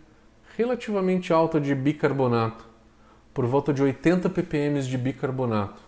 relativamente 0.55 1.33
alta 1.33 1.59
de 1.59 1.73
bicarbonato, 1.73 2.65
por 3.33 3.45
volta 3.45 3.73
de 3.73 3.81
80 3.81 4.29
ppm 4.29 4.81
de 4.81 4.97
bicarbonato. 4.97 5.81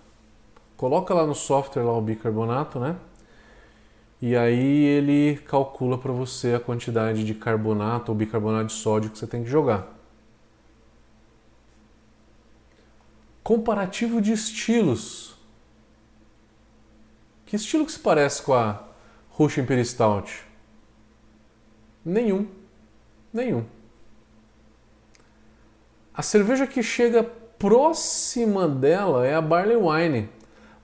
Coloca 0.76 1.14
lá 1.14 1.26
no 1.26 1.36
software 1.36 1.84
lá 1.84 1.96
o 1.96 2.02
bicarbonato, 2.02 2.80
né? 2.80 2.96
E 4.26 4.38
aí 4.38 4.86
ele 4.86 5.36
calcula 5.40 5.98
para 5.98 6.14
você 6.14 6.54
a 6.54 6.60
quantidade 6.60 7.26
de 7.26 7.36
carbonato 7.36 8.10
ou 8.10 8.18
bicarbonato 8.18 8.68
de 8.68 8.72
sódio 8.72 9.10
que 9.10 9.20
você 9.20 9.28
tem 9.28 9.44
que 9.44 9.50
jogar. 9.50 9.86
Comparativo 13.44 14.22
de 14.22 14.32
estilos. 14.32 15.36
Que 17.46 17.58
estilo 17.58 17.86
que 17.86 17.92
se 17.92 18.00
parece 18.00 18.44
com 18.44 18.54
a 18.54 18.82
Russian 19.32 19.64
Imperial 19.64 19.86
Stout? 19.86 20.46
Nenhum. 22.06 22.48
Nenhum. 23.34 23.66
A 26.14 26.22
cerveja 26.22 26.66
que 26.66 26.82
chega 26.82 27.24
próxima 27.24 28.70
dela 28.70 29.28
é 29.28 29.36
a 29.36 29.42
Barley 29.42 29.76
Wine, 29.76 30.30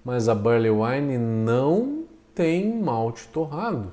mas 0.03 0.27
a 0.27 0.35
Barley 0.35 0.71
Wine 0.71 1.17
não 1.17 1.98
tem 2.39 2.73
malte 2.73 3.27
torrado. 3.27 3.91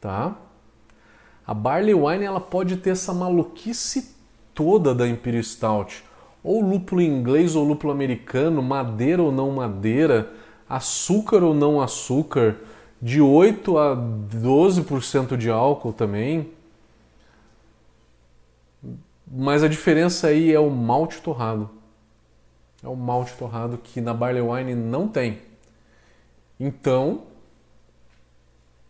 Tá? 0.00 0.36
A 1.44 1.52
barley 1.52 1.92
wine 1.92 2.22
ela 2.22 2.38
pode 2.38 2.76
ter 2.76 2.90
essa 2.90 3.12
maluquice 3.12 4.14
toda 4.54 4.94
da 4.94 5.08
Imperial 5.08 5.42
Stout, 5.42 6.04
ou 6.44 6.62
lúpulo 6.62 7.02
inglês 7.02 7.56
ou 7.56 7.64
lúpulo 7.64 7.92
americano, 7.92 8.62
madeira 8.62 9.20
ou 9.20 9.32
não 9.32 9.50
madeira, 9.50 10.32
açúcar 10.68 11.42
ou 11.42 11.52
não 11.52 11.80
açúcar, 11.80 12.58
de 13.02 13.20
8 13.20 13.76
a 13.76 13.96
12% 13.96 15.36
de 15.36 15.50
álcool 15.50 15.92
também. 15.92 16.52
Mas 19.26 19.64
a 19.64 19.68
diferença 19.68 20.28
aí 20.28 20.52
é 20.52 20.60
o 20.60 20.70
malte 20.70 21.20
torrado. 21.20 21.68
É 22.84 22.88
o 22.88 22.94
malte 22.94 23.32
torrado 23.32 23.78
que 23.78 24.00
na 24.00 24.14
barley 24.14 24.40
wine 24.40 24.76
não 24.76 25.08
tem. 25.08 25.47
Então, 26.58 27.26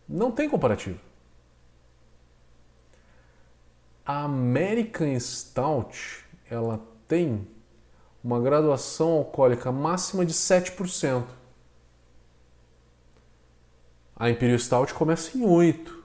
não 0.07 0.31
tem 0.31 0.49
comparativo. 0.49 0.99
A 4.05 4.23
American 4.23 5.19
Stout, 5.19 6.25
ela 6.49 6.81
tem 7.07 7.47
uma 8.23 8.39
graduação 8.39 9.11
alcoólica 9.13 9.71
máxima 9.71 10.25
de 10.25 10.33
7%. 10.33 11.23
A 14.15 14.29
Imperial 14.29 14.59
Stout 14.59 14.93
começa 14.93 15.37
em 15.37 15.45
8. 15.45 16.03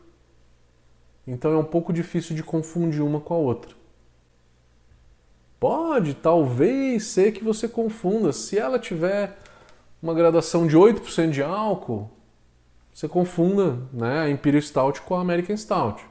Então 1.27 1.53
é 1.53 1.57
um 1.57 1.65
pouco 1.65 1.93
difícil 1.93 2.37
de 2.37 2.43
confundir 2.43 3.03
uma 3.03 3.21
com 3.21 3.35
a 3.35 3.39
outra. 3.39 3.75
Pode, 5.59 6.15
talvez, 6.15 7.05
ser 7.05 7.33
que 7.33 7.43
você 7.43 7.67
confunda. 7.67 8.33
Se 8.33 8.59
ela 8.59 8.79
tiver 8.79 9.39
uma 10.05 10.13
graduação 10.13 10.67
de 10.67 10.77
8% 10.77 11.31
de 11.31 11.43
álcool, 11.43 12.11
você 12.93 13.09
confunda 13.09 13.79
né, 13.91 14.21
a 14.21 14.29
Imperial 14.29 14.61
Stout 14.61 15.01
com 15.01 15.15
a 15.15 15.21
American 15.23 15.57
Stout. 15.57 16.05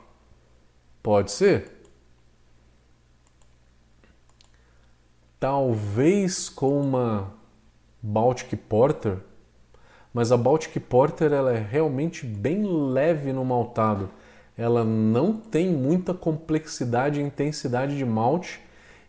Pode 1.03 1.31
ser. 1.31 1.71
Talvez 5.39 6.49
com 6.49 6.81
uma 6.81 7.33
Baltic 8.01 8.55
Porter, 8.67 9.19
mas 10.11 10.31
a 10.31 10.37
Baltic 10.37 10.79
Porter 10.79 11.31
ela 11.31 11.53
é 11.53 11.59
realmente 11.59 12.25
bem 12.25 12.65
leve 12.65 13.31
no 13.31 13.45
maltado. 13.45 14.09
Ela 14.57 14.83
não 14.83 15.33
tem 15.33 15.69
muita 15.69 16.15
complexidade 16.15 17.19
e 17.19 17.23
intensidade 17.23 17.95
de 17.95 18.05
malte 18.05 18.59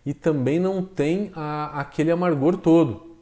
e 0.04 0.12
também 0.12 0.60
não 0.60 0.84
tem 0.84 1.32
a, 1.34 1.80
aquele 1.80 2.10
amargor 2.10 2.58
todo. 2.58 3.13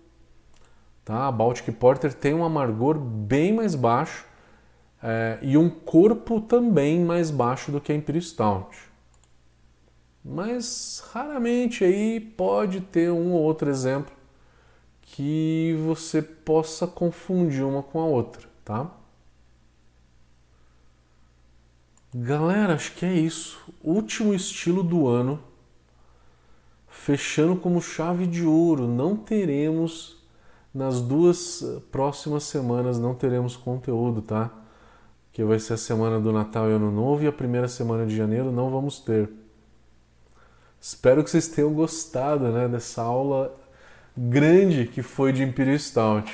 Tá? 1.05 1.26
A 1.26 1.32
Baltic 1.32 1.70
Porter 1.72 2.14
tem 2.14 2.34
um 2.34 2.44
amargor 2.44 2.98
bem 2.98 3.53
mais 3.53 3.74
baixo 3.74 4.26
é, 5.03 5.38
e 5.42 5.57
um 5.57 5.68
corpo 5.68 6.40
também 6.40 7.00
mais 7.00 7.30
baixo 7.30 7.72
do 7.72 7.80
que 7.80 7.92
a 7.92 7.94
Imperial 7.94 8.22
Stout. 8.22 8.78
Mas 10.24 11.03
raramente 11.12 11.84
aí 11.84 12.20
pode 12.20 12.80
ter 12.80 13.11
um 13.11 13.32
ou 13.32 13.42
outro 13.42 13.68
exemplo 13.68 14.14
que 15.00 15.76
você 15.84 16.22
possa 16.22 16.86
confundir 16.86 17.64
uma 17.64 17.82
com 17.82 18.00
a 18.00 18.07
outra, 18.07 18.48
tá? 18.64 18.90
Galera, 22.14 22.74
acho 22.74 22.92
que 22.94 23.05
é 23.05 23.12
isso. 23.12 23.59
Último 23.82 24.32
estilo 24.34 24.82
do 24.82 25.09
ano. 25.09 25.42
Fechando 26.86 27.57
como 27.57 27.80
chave 27.80 28.26
de 28.26 28.44
ouro. 28.44 28.86
Não 28.86 29.16
teremos 29.16 30.21
nas 30.74 31.00
duas 31.00 31.62
eh, 31.62 31.80
próximas 31.90 32.44
semanas 32.44 32.98
não 32.98 33.14
teremos 33.14 33.56
conteúdo, 33.56 34.22
tá? 34.22 34.50
Que 35.32 35.44
vai 35.44 35.58
ser 35.58 35.74
a 35.74 35.76
semana 35.76 36.20
do 36.20 36.32
Natal 36.32 36.68
e 36.70 36.72
Ano 36.72 36.90
Novo 36.90 37.24
e 37.24 37.26
a 37.26 37.32
primeira 37.32 37.68
semana 37.68 38.06
de 38.06 38.16
janeiro 38.16 38.50
não 38.50 38.70
vamos 38.70 39.00
ter. 39.00 39.30
Espero 40.80 41.22
que 41.22 41.30
vocês 41.30 41.48
tenham 41.48 41.72
gostado 41.72 42.48
né, 42.48 42.68
dessa 42.68 43.02
aula 43.02 43.54
grande 44.16 44.86
que 44.86 45.02
foi 45.02 45.32
de 45.32 45.42
Imperial 45.42 45.78
Stout. 45.78 46.30